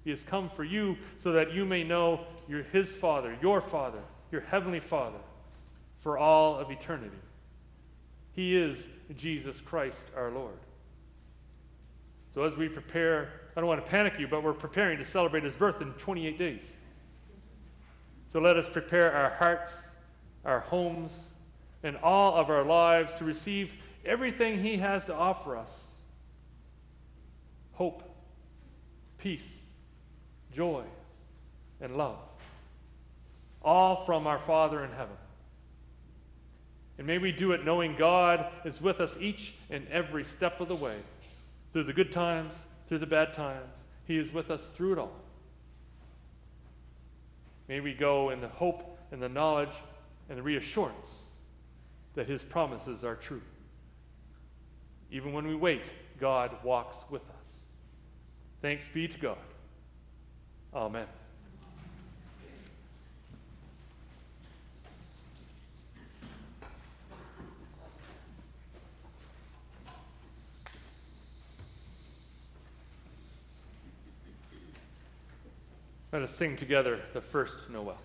He 0.04 0.10
has 0.10 0.22
come 0.22 0.48
for 0.48 0.64
you 0.64 0.96
so 1.16 1.32
that 1.32 1.52
you 1.52 1.64
may 1.64 1.84
know 1.84 2.20
you're 2.48 2.62
His 2.62 2.90
Father, 2.90 3.36
your 3.42 3.60
Father, 3.60 4.00
your 4.30 4.40
Heavenly 4.40 4.80
Father, 4.80 5.18
for 5.98 6.16
all 6.16 6.56
of 6.56 6.70
eternity. 6.70 7.18
He 8.32 8.56
is 8.56 8.88
Jesus 9.16 9.60
Christ 9.60 10.06
our 10.16 10.30
Lord. 10.30 10.56
So 12.32 12.44
as 12.44 12.56
we 12.56 12.68
prepare, 12.68 13.28
I 13.56 13.60
don't 13.60 13.68
want 13.68 13.84
to 13.84 13.90
panic 13.90 14.14
you, 14.18 14.28
but 14.28 14.42
we're 14.42 14.52
preparing 14.52 14.98
to 14.98 15.04
celebrate 15.04 15.42
His 15.42 15.56
birth 15.56 15.82
in 15.82 15.92
28 15.94 16.38
days. 16.38 16.76
So 18.32 18.40
let 18.40 18.56
us 18.56 18.68
prepare 18.68 19.12
our 19.12 19.30
hearts, 19.30 19.76
our 20.44 20.60
homes, 20.60 21.12
and 21.82 21.96
all 21.96 22.36
of 22.36 22.48
our 22.48 22.64
lives 22.64 23.14
to 23.16 23.24
receive 23.24 23.82
everything 24.04 24.62
He 24.62 24.76
has 24.78 25.06
to 25.06 25.14
offer 25.14 25.56
us 25.56 25.86
hope, 27.72 28.02
peace, 29.16 29.62
joy, 30.52 30.84
and 31.80 31.96
love. 31.96 32.18
All 33.62 33.96
from 33.96 34.26
our 34.26 34.38
Father 34.38 34.84
in 34.84 34.90
heaven. 34.90 35.16
And 36.98 37.06
may 37.06 37.16
we 37.16 37.32
do 37.32 37.52
it 37.52 37.64
knowing 37.64 37.96
God 37.96 38.46
is 38.66 38.82
with 38.82 39.00
us 39.00 39.18
each 39.18 39.54
and 39.70 39.88
every 39.88 40.24
step 40.24 40.60
of 40.60 40.68
the 40.68 40.76
way, 40.76 40.98
through 41.72 41.84
the 41.84 41.94
good 41.94 42.12
times, 42.12 42.54
through 42.88 42.98
the 42.98 43.06
bad 43.06 43.32
times. 43.32 43.84
He 44.06 44.18
is 44.18 44.30
with 44.30 44.50
us 44.50 44.62
through 44.74 44.92
it 44.92 44.98
all. 44.98 45.16
May 47.66 47.80
we 47.80 47.94
go 47.94 48.28
in 48.28 48.42
the 48.42 48.48
hope 48.48 48.98
and 49.10 49.22
the 49.22 49.28
knowledge 49.30 49.74
and 50.28 50.36
the 50.36 50.42
reassurance 50.42 51.22
that 52.14 52.28
His 52.28 52.42
promises 52.42 53.04
are 53.04 53.16
true. 53.16 53.40
Even 55.12 55.32
when 55.32 55.46
we 55.46 55.54
wait, 55.54 55.84
God 56.20 56.52
walks 56.62 56.98
with 57.10 57.22
us. 57.22 57.52
Thanks 58.62 58.88
be 58.88 59.08
to 59.08 59.18
God. 59.18 59.38
Amen. 60.74 61.06
Let 76.12 76.22
us 76.22 76.34
sing 76.34 76.56
together 76.56 77.00
the 77.14 77.20
first 77.20 77.70
Noel. 77.70 77.96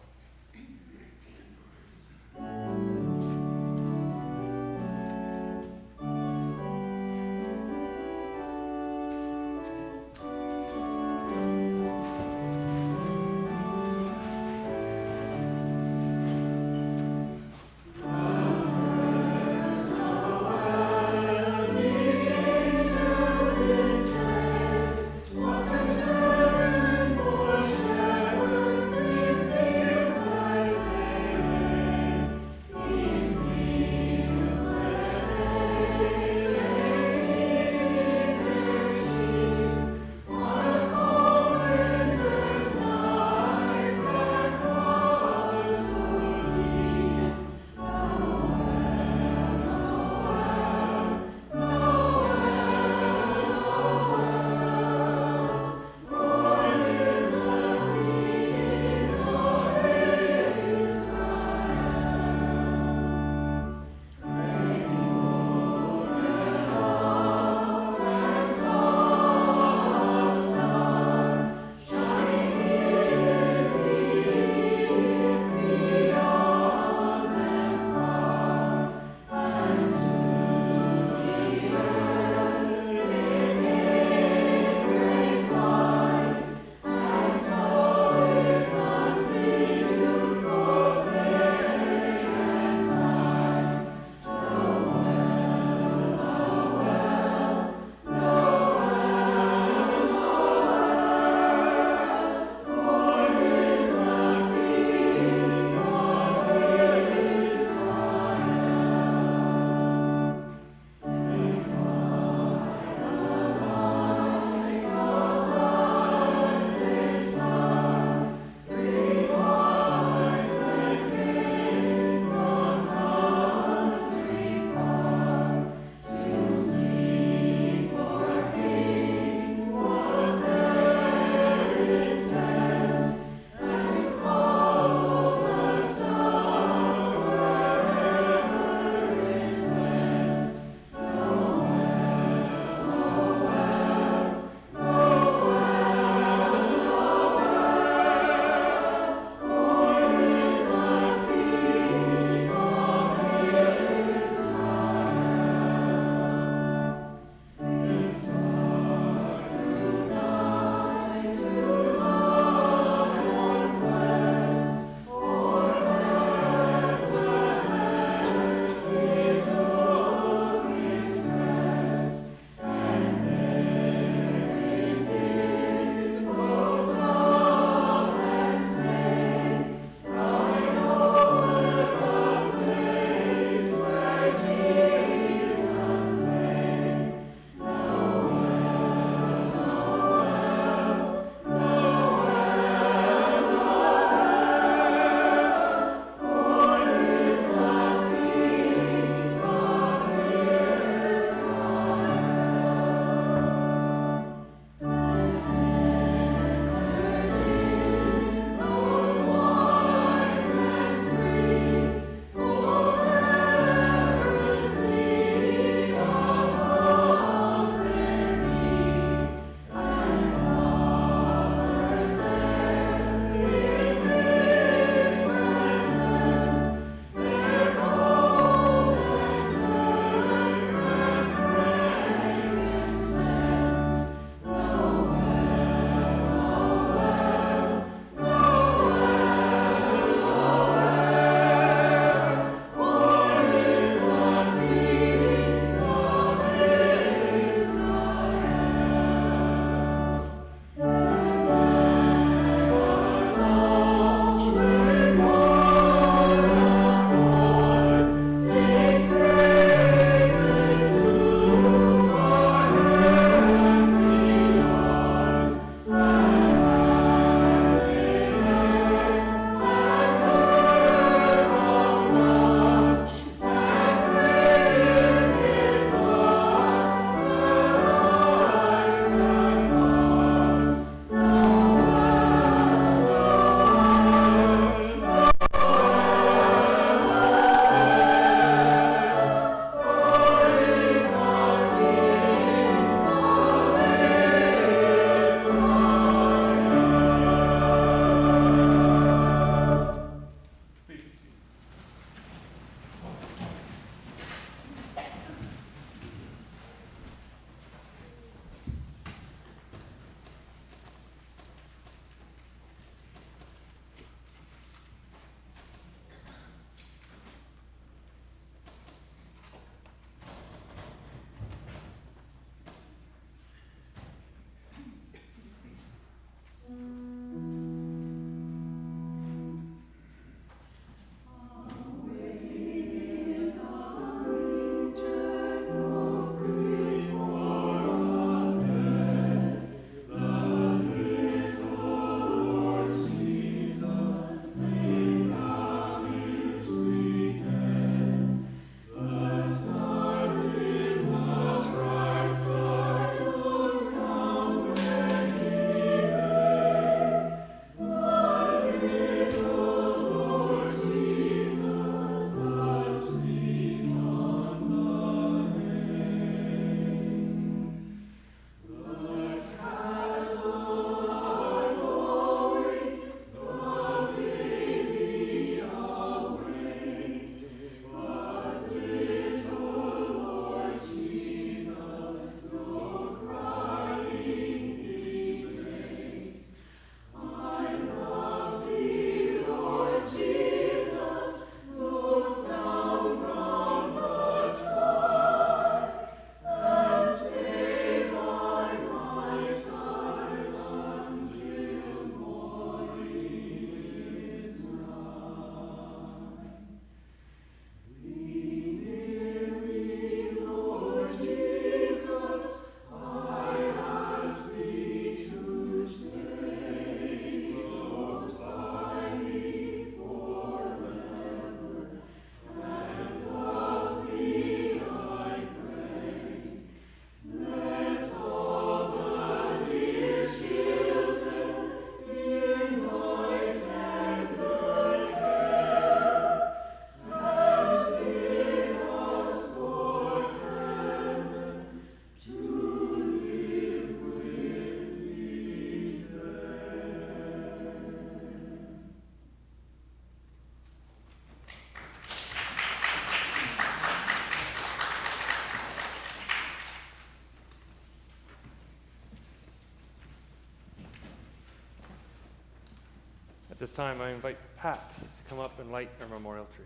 This 463.59 463.73
time, 463.73 464.01
I 464.01 464.09
invite 464.11 464.37
Pat 464.57 464.91
to 464.99 465.29
come 465.29 465.39
up 465.39 465.59
and 465.59 465.71
light 465.71 465.89
our 466.01 466.07
memorial 466.07 466.47
tree. 466.55 466.65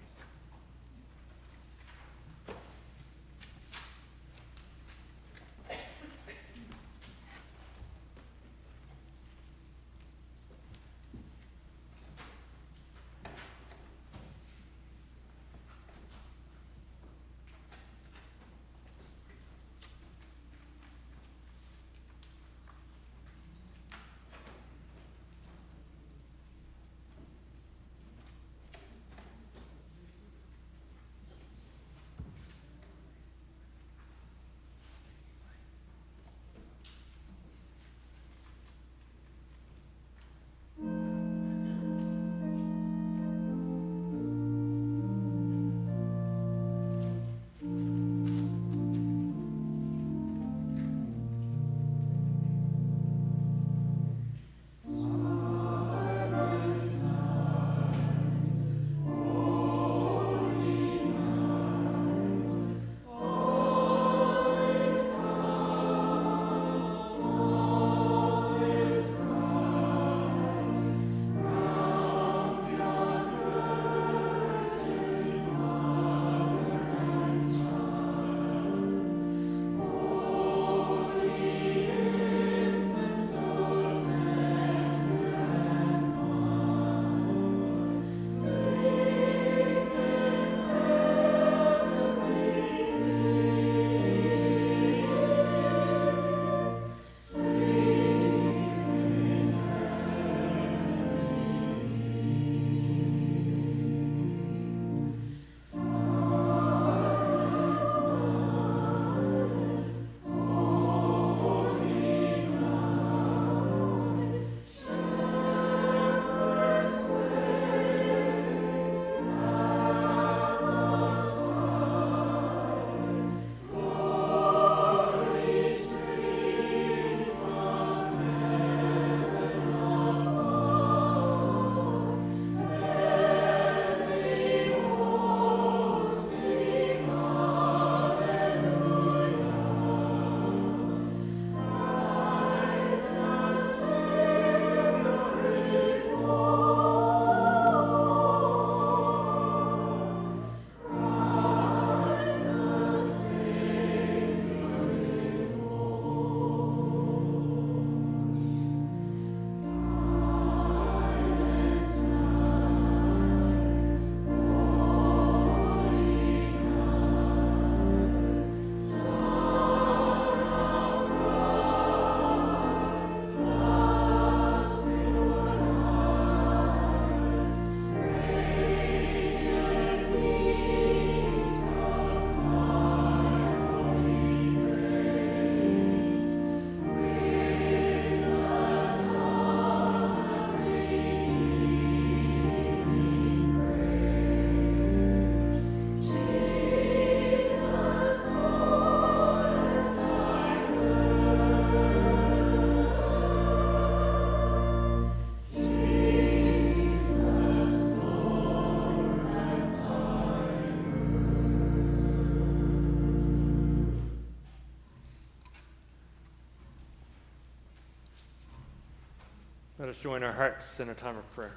Let 219.89 219.95
us 219.95 220.03
join 220.03 220.21
our 220.21 220.33
hearts 220.33 220.79
in 220.79 220.89
a 220.89 220.93
time 220.93 221.17
of 221.17 221.31
prayer. 221.31 221.55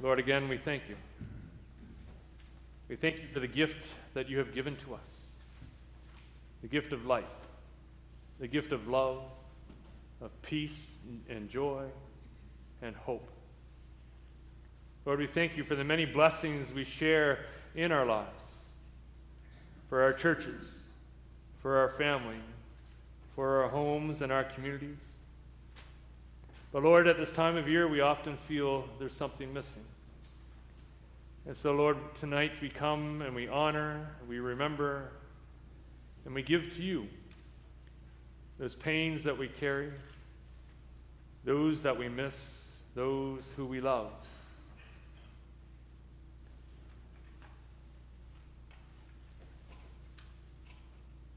Lord, 0.00 0.20
again, 0.20 0.48
we 0.48 0.58
thank 0.58 0.84
you. 0.88 0.94
We 2.88 2.94
thank 2.94 3.16
you 3.16 3.26
for 3.34 3.40
the 3.40 3.48
gift 3.48 3.84
that 4.14 4.28
you 4.28 4.38
have 4.38 4.54
given 4.54 4.76
to 4.76 4.94
us 4.94 5.00
the 6.62 6.68
gift 6.68 6.92
of 6.92 7.04
life, 7.04 7.24
the 8.38 8.46
gift 8.46 8.70
of 8.70 8.86
love, 8.86 9.22
of 10.20 10.30
peace 10.42 10.92
and 11.28 11.50
joy 11.50 11.82
and 12.80 12.94
hope. 12.94 13.28
Lord, 15.04 15.18
we 15.18 15.26
thank 15.26 15.56
you 15.56 15.64
for 15.64 15.74
the 15.74 15.82
many 15.82 16.04
blessings 16.04 16.72
we 16.72 16.84
share 16.84 17.40
in 17.74 17.90
our 17.90 18.06
lives, 18.06 18.44
for 19.88 20.00
our 20.00 20.12
churches, 20.12 20.78
for 21.60 21.78
our 21.78 21.88
family, 21.88 22.38
for 23.38 23.62
our 23.62 23.68
homes 23.68 24.20
and 24.20 24.32
our 24.32 24.42
communities. 24.42 24.98
But 26.72 26.82
Lord, 26.82 27.06
at 27.06 27.18
this 27.18 27.32
time 27.32 27.56
of 27.56 27.68
year, 27.68 27.86
we 27.86 28.00
often 28.00 28.36
feel 28.36 28.84
there's 28.98 29.14
something 29.14 29.54
missing. 29.54 29.84
And 31.46 31.56
so, 31.56 31.70
Lord, 31.70 31.98
tonight 32.16 32.50
we 32.60 32.68
come 32.68 33.22
and 33.22 33.36
we 33.36 33.46
honor, 33.46 34.08
we 34.28 34.40
remember, 34.40 35.12
and 36.24 36.34
we 36.34 36.42
give 36.42 36.74
to 36.78 36.82
you 36.82 37.06
those 38.58 38.74
pains 38.74 39.22
that 39.22 39.38
we 39.38 39.46
carry, 39.46 39.92
those 41.44 41.82
that 41.82 41.96
we 41.96 42.08
miss, 42.08 42.64
those 42.96 43.48
who 43.56 43.66
we 43.66 43.80
love. 43.80 44.10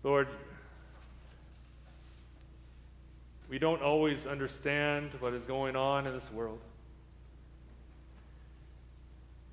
Lord, 0.04 0.30
we 3.52 3.60
don't 3.60 3.82
always 3.82 4.26
understand 4.26 5.12
what 5.20 5.34
is 5.34 5.44
going 5.44 5.76
on 5.76 6.08
in 6.08 6.14
this 6.14 6.32
world. 6.32 6.62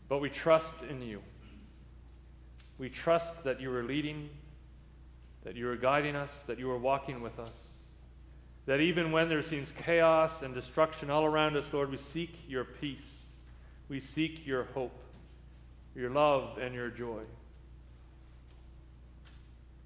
But 0.09 0.21
we 0.21 0.31
trust 0.31 0.85
in 0.85 1.03
you. 1.03 1.21
We 2.79 2.91
trust 2.91 3.43
that 3.43 3.61
you 3.61 3.75
are 3.75 3.83
leading, 3.83 4.31
that 5.43 5.57
you 5.57 5.69
are 5.69 5.75
guiding 5.75 6.15
us, 6.15 6.43
that 6.47 6.61
you 6.61 6.71
are 6.71 6.79
walking 6.79 7.23
with 7.23 7.41
us. 7.41 7.51
That 8.67 8.79
even 8.79 9.11
when 9.11 9.29
there 9.29 9.43
seems 9.43 9.73
chaos 9.73 10.43
and 10.43 10.55
destruction 10.55 11.11
all 11.11 11.25
around 11.25 11.57
us, 11.57 11.73
Lord, 11.73 11.91
we 11.91 11.97
seek 11.97 12.39
your 12.47 12.63
peace. 12.63 13.25
We 13.89 13.99
seek 13.99 14.47
your 14.47 14.63
hope, 14.75 14.97
your 15.97 16.11
love, 16.11 16.57
and 16.59 16.73
your 16.73 16.91
joy. 16.91 17.23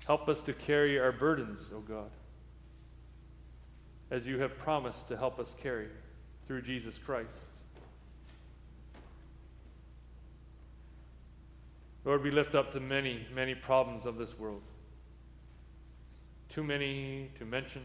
Help 0.06 0.28
us 0.28 0.42
to 0.42 0.52
carry 0.52 1.00
our 1.00 1.12
burdens, 1.12 1.70
O 1.74 1.80
God, 1.80 2.10
as 4.12 4.26
you 4.26 4.38
have 4.38 4.58
promised 4.58 5.08
to 5.08 5.16
help 5.16 5.38
us 5.38 5.54
carry 5.62 5.88
through 6.46 6.60
Jesus 6.60 6.98
Christ. 6.98 7.30
Lord, 12.04 12.22
we 12.22 12.30
lift 12.30 12.54
up 12.54 12.74
the 12.74 12.80
many, 12.80 13.26
many 13.34 13.54
problems 13.54 14.04
of 14.04 14.18
this 14.18 14.38
world. 14.38 14.60
Too 16.50 16.62
many 16.62 17.30
to 17.38 17.46
mention, 17.46 17.80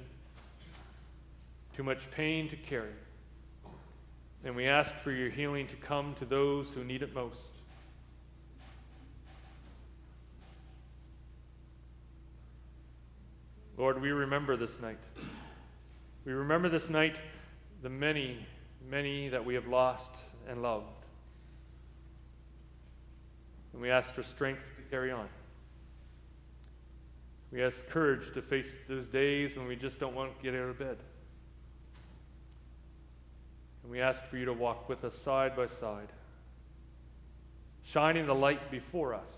too 1.78 1.84
much 1.84 2.12
pain 2.12 2.50
to 2.50 2.58
carry. 2.58 2.92
And 4.44 4.54
we 4.54 4.66
ask 4.66 4.94
for 4.96 5.12
your 5.12 5.30
healing 5.30 5.68
to 5.68 5.78
come 5.78 6.14
to 6.16 6.26
those 6.26 6.72
who 6.72 6.84
need 6.84 7.04
it 7.04 7.16
most. 7.16 7.40
Lord, 13.78 14.02
we 14.02 14.10
remember 14.10 14.58
this 14.58 14.82
night. 14.82 15.00
We 16.28 16.34
remember 16.34 16.68
this 16.68 16.90
night 16.90 17.16
the 17.82 17.90
many, 17.90 18.46
many 18.90 19.30
that 19.30 19.46
we 19.46 19.54
have 19.54 19.66
lost 19.66 20.12
and 20.50 20.62
loved. 20.62 21.06
And 23.72 23.82
we 23.82 23.90
ask 23.90 24.12
for 24.12 24.24
strength 24.24 24.60
to 24.76 24.82
carry 24.92 25.10
on. 25.10 25.30
We 27.50 27.64
ask 27.64 27.88
courage 27.88 28.34
to 28.34 28.42
face 28.42 28.76
those 28.90 29.08
days 29.08 29.56
when 29.56 29.68
we 29.68 29.78
just 29.78 30.02
don't 30.02 30.14
want 30.14 30.38
to 30.38 30.44
get 30.44 30.54
out 30.54 30.68
of 30.68 30.78
bed. 30.78 30.98
And 33.84 33.92
we 33.94 34.02
ask 34.02 34.22
for 34.26 34.36
you 34.36 34.44
to 34.44 34.54
walk 34.54 34.90
with 34.90 35.06
us 35.06 35.16
side 35.16 35.56
by 35.56 35.68
side, 35.68 36.10
shining 37.86 38.26
the 38.26 38.36
light 38.36 38.70
before 38.70 39.14
us 39.14 39.34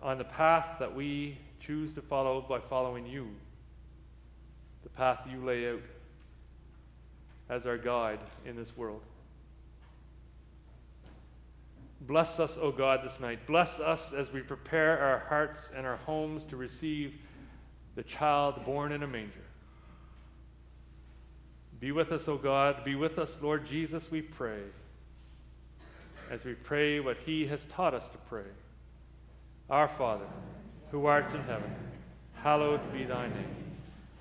on 0.00 0.18
the 0.18 0.24
path 0.24 0.78
that 0.78 0.94
we 0.94 1.38
choose 1.58 1.92
to 1.94 2.02
follow 2.02 2.40
by 2.40 2.60
following 2.60 3.04
you, 3.04 3.28
the 4.82 4.88
path 4.88 5.20
you 5.30 5.44
lay 5.44 5.70
out 5.70 5.82
as 7.48 7.66
our 7.66 7.78
guide 7.78 8.20
in 8.44 8.56
this 8.56 8.76
world. 8.76 9.02
Bless 12.00 12.38
us, 12.38 12.56
O 12.60 12.70
God, 12.70 13.00
this 13.02 13.20
night. 13.20 13.46
Bless 13.46 13.80
us 13.80 14.12
as 14.12 14.32
we 14.32 14.40
prepare 14.40 14.98
our 15.00 15.18
hearts 15.28 15.70
and 15.76 15.86
our 15.86 15.96
homes 15.96 16.44
to 16.44 16.56
receive 16.56 17.14
the 17.96 18.04
child 18.04 18.64
born 18.64 18.92
in 18.92 19.02
a 19.02 19.06
manger. 19.06 19.44
Be 21.80 21.90
with 21.92 22.12
us, 22.12 22.28
O 22.28 22.36
God. 22.36 22.84
Be 22.84 22.94
with 22.94 23.18
us, 23.18 23.40
Lord 23.42 23.66
Jesus, 23.66 24.10
we 24.10 24.22
pray, 24.22 24.60
as 26.30 26.44
we 26.44 26.54
pray 26.54 27.00
what 27.00 27.16
He 27.24 27.46
has 27.46 27.64
taught 27.66 27.94
us 27.94 28.08
to 28.10 28.18
pray. 28.28 28.46
Our 29.68 29.88
Father, 29.88 30.26
who 30.90 31.06
art 31.06 31.32
in 31.34 31.42
heaven, 31.42 31.70
hallowed 32.34 32.92
be 32.92 33.04
thy 33.04 33.26
name. 33.28 33.67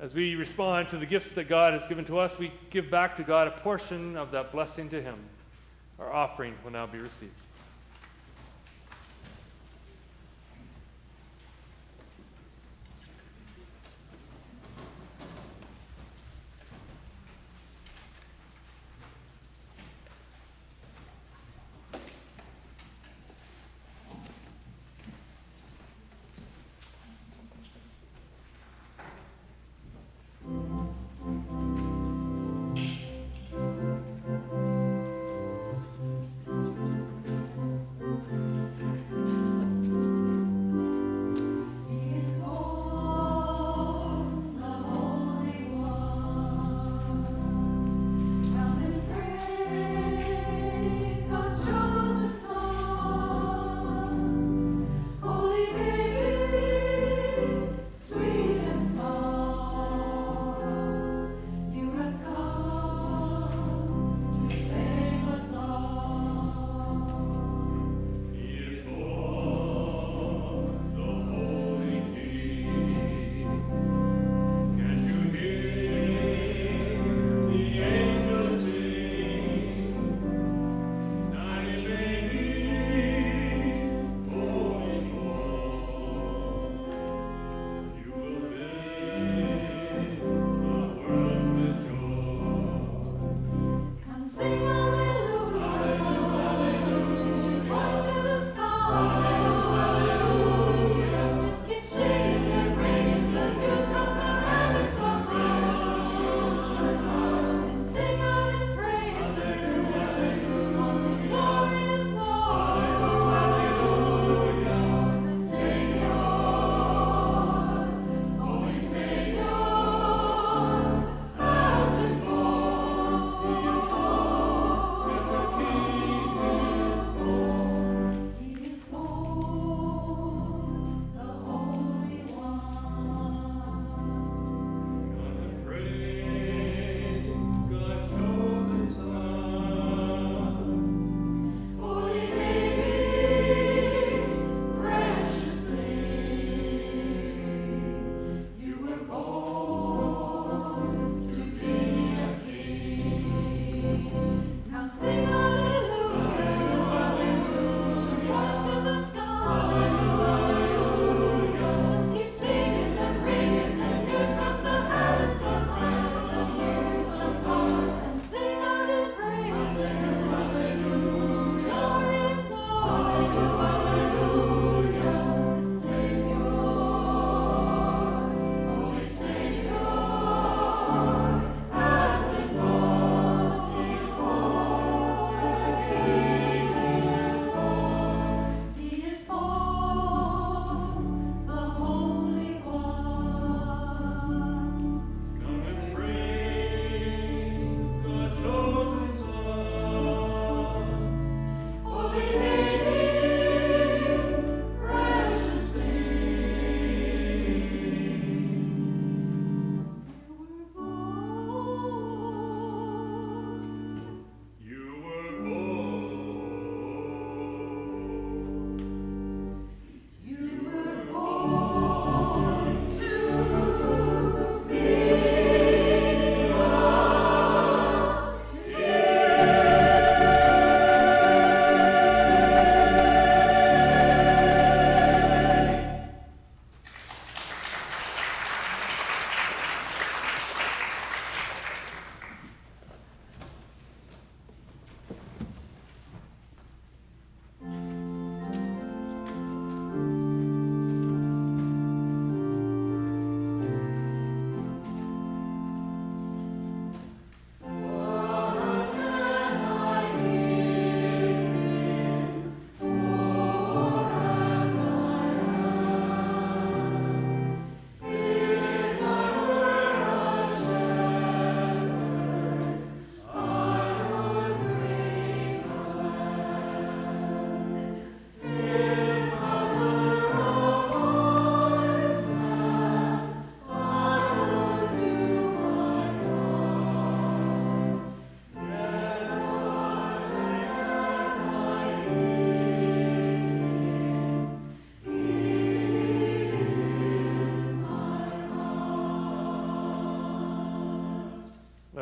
As 0.00 0.14
we 0.14 0.34
respond 0.34 0.88
to 0.88 0.96
the 0.96 1.04
gifts 1.04 1.32
that 1.32 1.46
God 1.46 1.74
has 1.74 1.86
given 1.86 2.06
to 2.06 2.18
us, 2.18 2.38
we 2.38 2.50
give 2.70 2.90
back 2.90 3.16
to 3.18 3.22
God 3.22 3.46
a 3.46 3.50
portion 3.50 4.16
of 4.16 4.30
that 4.30 4.50
blessing 4.50 4.88
to 4.88 5.02
Him. 5.02 5.16
Our 5.98 6.10
offering 6.10 6.54
will 6.64 6.70
now 6.70 6.86
be 6.86 6.96
received. 6.96 7.34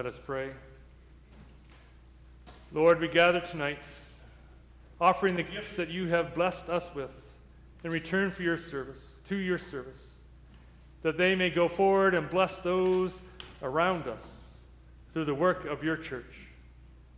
Us 0.09 0.19
pray. 0.25 0.51
Lord, 2.73 3.01
we 3.01 3.09
gather 3.09 3.41
tonight 3.41 3.79
offering 5.01 5.37
the 5.37 5.43
gifts 5.43 5.77
that 5.77 5.91
you 5.91 6.09
have 6.09 6.35
blessed 6.35 6.69
us 6.69 6.93
with 6.95 7.11
in 7.85 7.91
return 7.91 8.31
for 8.31 8.43
your 8.43 8.57
service, 8.57 9.01
to 9.29 9.37
your 9.37 9.59
service, 9.59 10.01
that 11.03 11.17
they 11.17 11.35
may 11.35 11.51
go 11.51 11.69
forward 11.69 12.15
and 12.15 12.29
bless 12.29 12.59
those 12.61 13.21
around 13.63 14.09
us 14.09 14.23
through 15.13 15.27
the 15.27 15.35
work 15.35 15.65
of 15.67 15.85
your 15.85 15.97
church. 15.97 16.49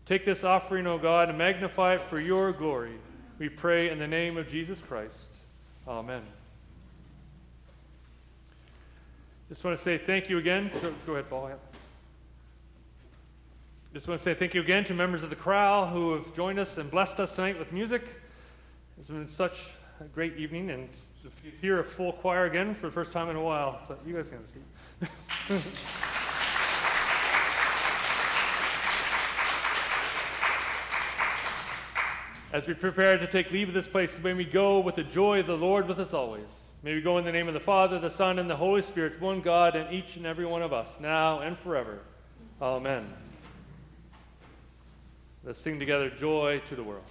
Take 0.05 0.25
this 0.25 0.45
offering, 0.45 0.87
O 0.87 0.99
God, 0.99 1.29
and 1.29 1.39
magnify 1.39 1.95
it 1.95 2.03
for 2.03 2.21
your 2.21 2.53
glory. 2.53 2.95
We 3.39 3.49
pray 3.49 3.91
in 3.91 3.99
the 3.99 4.09
name 4.09 4.37
of 4.37 4.49
Jesus 4.49 4.81
Christ. 4.81 5.31
Amen. 5.87 6.23
Just 9.49 9.65
want 9.65 9.77
to 9.77 9.83
say 9.83 9.99
thank 9.99 10.29
you 10.29 10.39
again. 10.39 10.71
So, 10.81 10.93
go 11.07 11.13
ahead, 11.15 11.31
Paul. 11.31 11.51
Just 13.93 14.07
want 14.07 14.21
to 14.21 14.25
say 14.25 14.35
thank 14.35 14.55
you 14.55 14.61
again 14.61 14.85
to 14.85 14.95
members 14.95 15.25
of 15.25 15.31
the 15.31 15.37
chorale 15.37 15.89
who 15.89 16.13
have 16.13 16.33
joined 16.37 16.61
us 16.61 16.79
and 16.79 16.89
blessed 16.89 17.19
us 17.19 17.33
tonight 17.35 17.59
with 17.59 17.73
music. 17.73 18.05
It's 18.97 19.09
been 19.09 19.27
such 19.27 19.71
a 20.01 20.05
great 20.05 20.37
evening, 20.37 20.71
and 20.71 20.89
if 21.25 21.33
you 21.45 21.51
hear 21.61 21.81
a 21.81 21.85
full 21.85 22.13
choir 22.13 22.45
again 22.45 22.73
for 22.73 22.87
the 22.87 22.93
first 22.93 23.11
time 23.11 23.29
in 23.31 23.37
a 23.37 23.43
while, 23.43 23.81
so 23.89 23.99
you 24.07 24.15
guys 24.15 24.29
can 24.29 24.47
see. 24.47 24.61
As 32.53 32.69
we 32.69 32.75
prepare 32.75 33.19
to 33.19 33.27
take 33.27 33.51
leave 33.51 33.67
of 33.67 33.75
this 33.75 33.89
place, 33.89 34.17
may 34.23 34.35
we 34.35 34.45
go 34.45 34.79
with 34.79 34.95
the 34.95 35.03
joy 35.03 35.41
of 35.41 35.49
the 35.49 35.57
Lord 35.57 35.89
with 35.89 35.99
us 35.99 36.15
always. 36.15 36.61
May 36.85 36.95
we 36.95 37.01
go 37.01 37.19
in 37.19 37.25
the 37.25 37.33
name 37.33 37.49
of 37.49 37.55
the 37.55 37.61
Father, 37.61 37.99
the 37.99 38.09
Son, 38.09 38.39
and 38.39 38.49
the 38.49 38.57
Holy 38.57 38.83
Spirit, 38.83 39.21
one 39.21 39.41
God, 39.41 39.75
and 39.75 39.93
each 39.93 40.15
and 40.15 40.27
every 40.27 40.47
one 40.47 40.63
of 40.63 40.73
us, 40.73 41.01
now 41.01 41.41
and 41.41 41.59
forever. 41.59 41.99
Amen. 42.63 43.13
Let's 45.43 45.59
sing 45.59 45.79
together 45.79 46.11
joy 46.11 46.61
to 46.69 46.77
the 46.77 46.83
world. 46.83 47.05